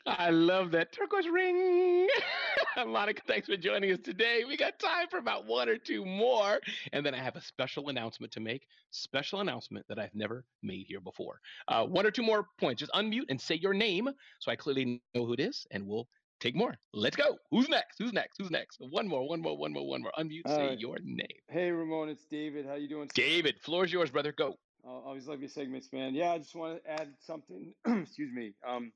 I 0.07 0.29
love 0.29 0.71
that 0.71 0.91
turquoise 0.91 1.27
ring. 1.27 2.07
Monica, 2.87 3.23
thanks 3.25 3.47
for 3.47 3.57
joining 3.57 3.91
us 3.91 3.97
today. 4.03 4.43
We 4.47 4.55
got 4.55 4.77
time 4.77 5.07
for 5.09 5.17
about 5.17 5.47
one 5.47 5.67
or 5.67 5.77
two 5.77 6.05
more. 6.05 6.59
And 6.93 7.03
then 7.03 7.15
I 7.15 7.23
have 7.23 7.35
a 7.35 7.41
special 7.41 7.89
announcement 7.89 8.31
to 8.33 8.39
make. 8.39 8.67
Special 8.91 9.41
announcement 9.41 9.83
that 9.89 9.97
I've 9.97 10.13
never 10.13 10.45
made 10.61 10.85
here 10.87 10.99
before. 10.99 11.39
Uh, 11.67 11.85
one 11.85 12.05
or 12.05 12.11
two 12.11 12.21
more 12.21 12.49
points. 12.59 12.81
Just 12.81 12.91
unmute 12.91 13.25
and 13.29 13.41
say 13.41 13.55
your 13.55 13.73
name 13.73 14.07
so 14.39 14.51
I 14.51 14.55
clearly 14.55 15.01
know 15.15 15.25
who 15.25 15.33
it 15.33 15.39
is, 15.39 15.65
and 15.71 15.87
we'll 15.87 16.07
take 16.39 16.55
more. 16.55 16.75
Let's 16.93 17.15
go. 17.15 17.37
Who's 17.51 17.69
next? 17.69 17.97
Who's 17.99 18.13
next? 18.13 18.37
Who's 18.37 18.51
next? 18.51 18.77
One 18.79 19.07
more, 19.07 19.27
one 19.27 19.41
more, 19.41 19.57
one 19.57 19.73
more, 19.73 19.87
one 19.87 20.01
more. 20.01 20.11
Unmute, 20.17 20.47
say 20.47 20.67
right. 20.67 20.79
your 20.79 20.97
name. 21.03 21.27
Hey, 21.49 21.71
Ramon, 21.71 22.09
it's 22.09 22.25
David. 22.25 22.65
How 22.65 22.75
you 22.75 22.89
doing? 22.89 23.09
David, 23.13 23.55
floor's 23.61 23.91
yours, 23.91 24.09
brother. 24.09 24.31
Go. 24.31 24.55
Uh, 24.85 24.89
always 24.89 25.27
love 25.27 25.39
your 25.39 25.49
segments, 25.49 25.91
man. 25.91 26.13
Yeah, 26.13 26.31
I 26.31 26.37
just 26.37 26.55
want 26.55 26.83
to 26.83 26.91
add 26.91 27.09
something. 27.25 27.73
excuse 27.87 28.33
me. 28.33 28.53
Um, 28.67 28.91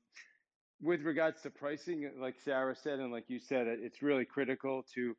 with 0.80 1.02
regards 1.02 1.42
to 1.42 1.50
pricing, 1.50 2.10
like 2.18 2.36
Sarah 2.44 2.74
said, 2.74 3.00
and 3.00 3.12
like 3.12 3.24
you 3.28 3.38
said, 3.38 3.66
it's 3.66 4.00
really 4.02 4.24
critical 4.24 4.84
to 4.94 5.14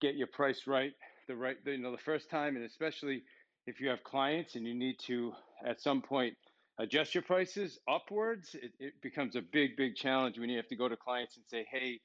get 0.00 0.16
your 0.16 0.26
price 0.26 0.62
right 0.66 0.92
the 1.26 1.36
right, 1.36 1.56
you 1.64 1.78
know, 1.78 1.90
the 1.90 1.98
first 1.98 2.30
time, 2.30 2.56
and 2.56 2.64
especially 2.64 3.22
if 3.66 3.80
you 3.80 3.88
have 3.88 4.02
clients 4.04 4.56
and 4.56 4.66
you 4.66 4.74
need 4.74 4.96
to 5.06 5.32
at 5.66 5.80
some 5.80 6.02
point 6.02 6.36
adjust 6.78 7.14
your 7.14 7.22
prices 7.22 7.78
upwards, 7.88 8.54
it, 8.54 8.72
it 8.78 8.94
becomes 9.02 9.36
a 9.36 9.42
big, 9.42 9.76
big 9.76 9.94
challenge 9.96 10.38
when 10.38 10.48
you 10.48 10.56
have 10.56 10.68
to 10.68 10.76
go 10.76 10.88
to 10.88 10.96
clients 10.96 11.36
and 11.36 11.44
say, 11.48 11.66
hey, 11.70 12.00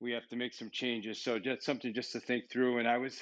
we 0.00 0.12
have 0.12 0.26
to 0.28 0.36
make 0.36 0.54
some 0.54 0.70
changes. 0.70 1.22
So 1.22 1.38
just 1.38 1.62
something 1.62 1.94
just 1.94 2.12
to 2.12 2.20
think 2.20 2.50
through. 2.50 2.78
And 2.78 2.88
I 2.88 2.98
was, 2.98 3.20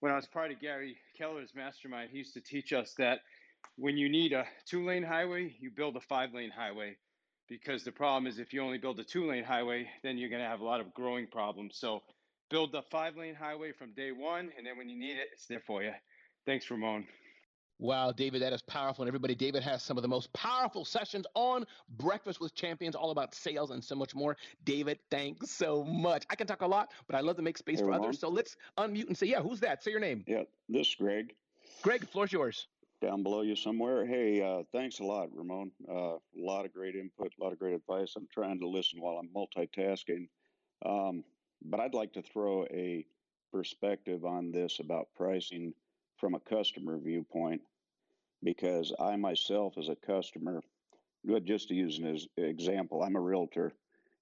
when 0.00 0.12
I 0.12 0.16
was 0.16 0.26
part 0.26 0.50
of 0.50 0.60
Gary 0.60 0.96
Keller's 1.16 1.52
mastermind, 1.54 2.10
he 2.12 2.18
used 2.18 2.34
to 2.34 2.40
teach 2.40 2.72
us 2.72 2.94
that 2.98 3.20
when 3.76 3.96
you 3.96 4.08
need 4.08 4.32
a 4.32 4.44
two 4.66 4.84
lane 4.84 5.02
highway, 5.02 5.54
you 5.60 5.70
build 5.70 5.96
a 5.96 6.00
five 6.00 6.32
lane 6.34 6.50
highway. 6.56 6.96
Because 7.48 7.82
the 7.82 7.92
problem 7.92 8.26
is, 8.26 8.38
if 8.38 8.52
you 8.52 8.62
only 8.62 8.76
build 8.76 9.00
a 9.00 9.04
two 9.04 9.26
lane 9.26 9.44
highway, 9.44 9.88
then 10.02 10.18
you're 10.18 10.28
going 10.28 10.42
to 10.42 10.48
have 10.48 10.60
a 10.60 10.64
lot 10.64 10.80
of 10.80 10.92
growing 10.92 11.26
problems. 11.26 11.78
So 11.78 12.02
build 12.50 12.72
the 12.72 12.82
five 12.90 13.16
lane 13.16 13.34
highway 13.34 13.72
from 13.72 13.94
day 13.94 14.12
one, 14.12 14.50
and 14.56 14.66
then 14.66 14.76
when 14.76 14.88
you 14.90 14.98
need 14.98 15.16
it, 15.16 15.28
it's 15.32 15.46
there 15.46 15.62
for 15.66 15.82
you. 15.82 15.92
Thanks, 16.44 16.70
Ramon. 16.70 17.06
Wow, 17.80 18.10
David, 18.10 18.42
that 18.42 18.52
is 18.52 18.60
powerful. 18.62 19.04
And 19.04 19.08
everybody, 19.08 19.36
David 19.36 19.62
has 19.62 19.84
some 19.84 19.96
of 19.96 20.02
the 20.02 20.08
most 20.08 20.32
powerful 20.32 20.84
sessions 20.84 21.26
on 21.34 21.64
Breakfast 21.96 22.40
with 22.40 22.52
Champions, 22.54 22.96
all 22.96 23.12
about 23.12 23.34
sales 23.34 23.70
and 23.70 23.82
so 23.82 23.94
much 23.94 24.16
more. 24.16 24.36
David, 24.64 24.98
thanks 25.12 25.50
so 25.50 25.84
much. 25.84 26.24
I 26.28 26.34
can 26.34 26.48
talk 26.48 26.62
a 26.62 26.66
lot, 26.66 26.92
but 27.06 27.14
I 27.14 27.20
love 27.20 27.36
to 27.36 27.42
make 27.42 27.56
space 27.56 27.78
hey, 27.78 27.84
for 27.84 27.90
Ramon. 27.90 28.06
others. 28.06 28.18
So 28.18 28.28
let's 28.28 28.56
unmute 28.78 29.06
and 29.06 29.16
say, 29.16 29.26
yeah, 29.26 29.40
who's 29.40 29.60
that? 29.60 29.84
Say 29.84 29.92
your 29.92 30.00
name. 30.00 30.24
Yeah, 30.26 30.42
this 30.68 30.88
is 30.88 30.94
Greg. 30.96 31.34
Greg, 31.82 32.00
the 32.00 32.08
floor's 32.08 32.32
yours. 32.32 32.66
Down 33.00 33.22
below 33.22 33.42
you 33.42 33.54
somewhere. 33.54 34.04
Hey, 34.04 34.42
uh, 34.42 34.64
thanks 34.72 34.98
a 34.98 35.04
lot, 35.04 35.28
Ramon. 35.32 35.70
Uh, 35.88 36.16
a 36.16 36.18
lot 36.36 36.64
of 36.64 36.72
great 36.74 36.96
input, 36.96 37.32
a 37.38 37.44
lot 37.44 37.52
of 37.52 37.60
great 37.60 37.74
advice. 37.74 38.14
I'm 38.16 38.26
trying 38.34 38.58
to 38.58 38.66
listen 38.66 39.00
while 39.00 39.18
I'm 39.18 39.28
multitasking. 39.28 40.28
Um, 40.84 41.22
but 41.62 41.78
I'd 41.78 41.94
like 41.94 42.12
to 42.14 42.22
throw 42.22 42.64
a 42.72 43.06
perspective 43.52 44.24
on 44.24 44.50
this 44.50 44.80
about 44.80 45.08
pricing 45.16 45.74
from 46.18 46.34
a 46.34 46.40
customer 46.40 46.98
viewpoint 46.98 47.62
because 48.42 48.92
I 49.00 49.16
myself, 49.16 49.74
as 49.78 49.88
a 49.88 49.96
customer, 49.96 50.62
just 51.44 51.68
to 51.68 51.74
use 51.74 51.98
an 51.98 52.18
example, 52.36 53.02
I'm 53.02 53.16
a 53.16 53.20
realtor, 53.20 53.72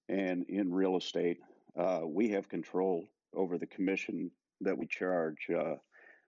and 0.09 0.45
in 0.49 0.73
real 0.73 0.97
estate, 0.97 1.39
uh, 1.77 2.01
we 2.05 2.29
have 2.29 2.49
control 2.49 3.07
over 3.35 3.57
the 3.57 3.67
commission 3.67 4.31
that 4.61 4.77
we 4.77 4.87
charge. 4.87 5.47
Uh, 5.49 5.75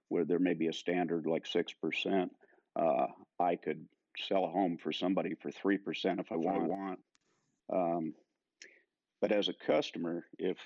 where 0.09 0.25
there 0.25 0.39
may 0.39 0.55
be 0.55 0.67
a 0.67 0.73
standard 0.73 1.25
like 1.25 1.45
six 1.45 1.71
percent, 1.71 2.31
uh, 2.75 3.07
I 3.39 3.55
could 3.55 3.85
sell 4.27 4.43
a 4.43 4.49
home 4.49 4.77
for 4.77 4.91
somebody 4.91 5.35
for 5.35 5.51
three 5.51 5.77
percent 5.77 6.19
if 6.19 6.31
I 6.31 6.35
want. 6.35 6.63
want. 6.63 6.99
Um, 7.71 8.13
but 9.21 9.31
as 9.31 9.47
a 9.47 9.53
customer, 9.53 10.25
if 10.37 10.57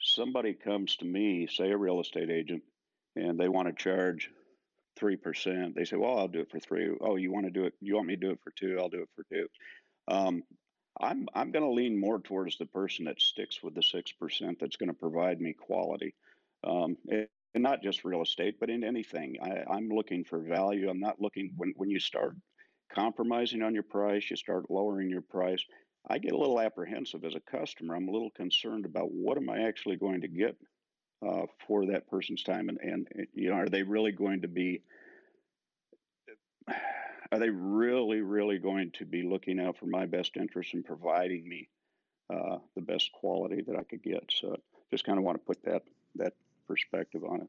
somebody 0.00 0.54
comes 0.54 0.96
to 0.96 1.04
me, 1.04 1.46
say 1.46 1.70
a 1.70 1.76
real 1.76 2.00
estate 2.00 2.30
agent, 2.30 2.62
and 3.16 3.38
they 3.38 3.48
want 3.48 3.68
to 3.68 3.82
charge 3.82 4.30
three 4.96 5.16
percent. 5.16 5.74
They 5.74 5.84
say, 5.84 5.96
"Well, 5.96 6.18
I'll 6.18 6.28
do 6.28 6.40
it 6.40 6.50
for 6.50 6.60
three. 6.60 6.90
Oh, 7.00 7.16
you 7.16 7.32
want 7.32 7.46
to 7.46 7.50
do 7.50 7.64
it? 7.64 7.74
You 7.80 7.96
want 7.96 8.08
me 8.08 8.16
to 8.16 8.20
do 8.20 8.30
it 8.30 8.40
for 8.42 8.50
two? 8.50 8.78
I'll 8.80 8.88
do 8.88 9.02
it 9.02 9.10
for 9.14 9.24
two. 9.32 9.46
Um, 10.08 10.42
I'm 11.00 11.28
I'm 11.34 11.50
going 11.52 11.64
to 11.64 11.70
lean 11.70 11.98
more 11.98 12.20
towards 12.20 12.58
the 12.58 12.66
person 12.66 13.04
that 13.06 13.20
sticks 13.20 13.62
with 13.62 13.74
the 13.74 13.82
six 13.82 14.12
percent. 14.12 14.58
That's 14.60 14.76
going 14.76 14.88
to 14.88 14.94
provide 14.94 15.40
me 15.40 15.52
quality, 15.52 16.14
um, 16.64 16.96
and, 17.08 17.28
and 17.54 17.62
not 17.62 17.82
just 17.82 18.04
real 18.04 18.22
estate, 18.22 18.56
but 18.60 18.70
in 18.70 18.84
anything. 18.84 19.36
I, 19.42 19.64
I'm 19.70 19.88
looking 19.88 20.24
for 20.24 20.40
value. 20.40 20.88
I'm 20.88 21.00
not 21.00 21.20
looking 21.20 21.52
when 21.56 21.74
when 21.76 21.90
you 21.90 22.00
start 22.00 22.36
compromising 22.94 23.62
on 23.62 23.74
your 23.74 23.82
price, 23.82 24.30
you 24.30 24.36
start 24.36 24.70
lowering 24.70 25.10
your 25.10 25.22
price. 25.22 25.64
I 26.08 26.18
get 26.18 26.32
a 26.32 26.38
little 26.38 26.60
apprehensive 26.60 27.24
as 27.24 27.34
a 27.34 27.40
customer. 27.40 27.96
I'm 27.96 28.08
a 28.08 28.12
little 28.12 28.30
concerned 28.30 28.84
about 28.84 29.10
what 29.10 29.36
am 29.36 29.50
I 29.50 29.62
actually 29.62 29.96
going 29.96 30.20
to 30.20 30.28
get 30.28 30.56
uh, 31.24 31.46
for 31.66 31.86
that 31.86 32.08
person's 32.08 32.42
time, 32.42 32.68
and, 32.68 32.78
and 32.80 33.08
you 33.34 33.50
know, 33.50 33.56
are 33.56 33.68
they 33.68 33.82
really 33.82 34.12
going 34.12 34.42
to 34.42 34.48
be? 34.48 34.82
Are 37.32 37.40
they 37.40 37.50
really, 37.50 38.20
really 38.20 38.58
going 38.58 38.92
to 38.92 39.04
be 39.04 39.22
looking 39.22 39.58
out 39.58 39.76
for 39.78 39.86
my 39.86 40.06
best 40.06 40.36
interest 40.36 40.74
and 40.74 40.84
providing 40.84 41.48
me 41.48 41.68
uh, 42.32 42.58
the 42.76 42.80
best 42.80 43.10
quality 43.12 43.62
that 43.66 43.76
I 43.76 43.82
could 43.82 44.02
get? 44.02 44.30
So, 44.32 44.56
just 44.92 45.04
kind 45.04 45.18
of 45.18 45.24
want 45.24 45.38
to 45.38 45.44
put 45.44 45.62
that 45.64 45.82
that 46.14 46.34
perspective 46.68 47.24
on 47.24 47.42
it. 47.42 47.48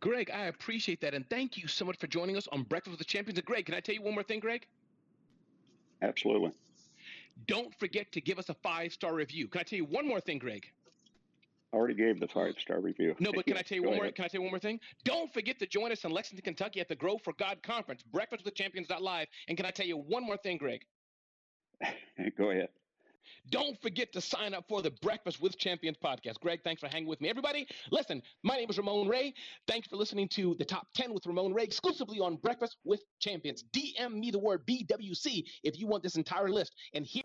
Greg, 0.00 0.30
I 0.30 0.46
appreciate 0.46 1.00
that, 1.02 1.14
and 1.14 1.28
thank 1.28 1.56
you 1.56 1.68
so 1.68 1.84
much 1.84 1.98
for 1.98 2.06
joining 2.06 2.36
us 2.36 2.48
on 2.50 2.62
Breakfast 2.62 2.92
with 2.92 2.98
the 2.98 3.04
Champions. 3.04 3.38
And 3.38 3.46
Greg, 3.46 3.66
can 3.66 3.74
I 3.74 3.80
tell 3.80 3.94
you 3.94 4.02
one 4.02 4.14
more 4.14 4.22
thing, 4.22 4.40
Greg? 4.40 4.66
Absolutely. 6.02 6.52
Don't 7.46 7.74
forget 7.78 8.10
to 8.12 8.20
give 8.20 8.38
us 8.38 8.48
a 8.48 8.54
five 8.54 8.92
star 8.92 9.14
review. 9.14 9.48
Can 9.48 9.60
I 9.60 9.64
tell 9.64 9.76
you 9.76 9.84
one 9.84 10.06
more 10.06 10.20
thing, 10.20 10.38
Greg? 10.38 10.66
I 11.72 11.76
already 11.76 11.94
gave 11.94 12.18
the 12.18 12.28
five 12.28 12.54
star 12.58 12.80
review. 12.80 13.14
No, 13.18 13.30
but 13.32 13.46
can 13.46 13.56
I 13.56 13.62
tell 13.62 13.76
you 13.76 13.82
one 13.82 13.94
more? 13.94 14.04
ahead. 14.04 14.14
Can 14.14 14.24
I 14.24 14.28
tell 14.28 14.40
you 14.40 14.42
one 14.42 14.52
more 14.52 14.58
thing? 14.58 14.80
Don't 15.04 15.32
forget 15.32 15.58
to 15.58 15.66
join 15.66 15.92
us 15.92 16.04
in 16.04 16.10
Lexington, 16.10 16.42
Kentucky 16.42 16.80
at 16.80 16.88
the 16.88 16.96
Grow 16.96 17.18
for 17.18 17.34
God 17.34 17.62
conference, 17.62 18.02
Breakfast 18.02 18.44
with 18.44 18.54
Champions 18.54 18.88
Live. 18.88 19.26
And 19.48 19.56
can 19.56 19.66
I 19.66 19.70
tell 19.70 19.86
you 19.86 19.98
one 19.98 20.24
more 20.24 20.38
thing, 20.38 20.56
Greg? 20.56 20.82
Go 22.38 22.50
ahead. 22.50 22.68
Don't 23.50 23.80
forget 23.82 24.12
to 24.12 24.20
sign 24.20 24.54
up 24.54 24.64
for 24.68 24.82
the 24.82 24.90
Breakfast 25.02 25.40
with 25.40 25.58
Champions 25.58 25.96
podcast. 26.02 26.40
Greg, 26.40 26.60
thanks 26.64 26.80
for 26.80 26.88
hanging 26.88 27.08
with 27.08 27.20
me. 27.20 27.28
Everybody, 27.28 27.66
listen, 27.90 28.22
my 28.42 28.56
name 28.56 28.70
is 28.70 28.78
Ramon 28.78 29.08
Ray. 29.08 29.34
Thanks 29.66 29.88
for 29.88 29.96
listening 29.96 30.28
to 30.28 30.54
the 30.58 30.64
top 30.64 30.86
10 30.94 31.12
with 31.12 31.26
Ramon 31.26 31.52
Ray 31.52 31.64
exclusively 31.64 32.20
on 32.20 32.36
Breakfast 32.36 32.76
with 32.84 33.02
Champions. 33.20 33.64
DM 33.74 34.14
me 34.14 34.30
the 34.30 34.38
word 34.38 34.66
BWC 34.66 35.44
if 35.62 35.78
you 35.78 35.86
want 35.86 36.02
this 36.02 36.16
entire 36.16 36.48
list. 36.48 36.74
And 36.94 37.04
here 37.06 37.24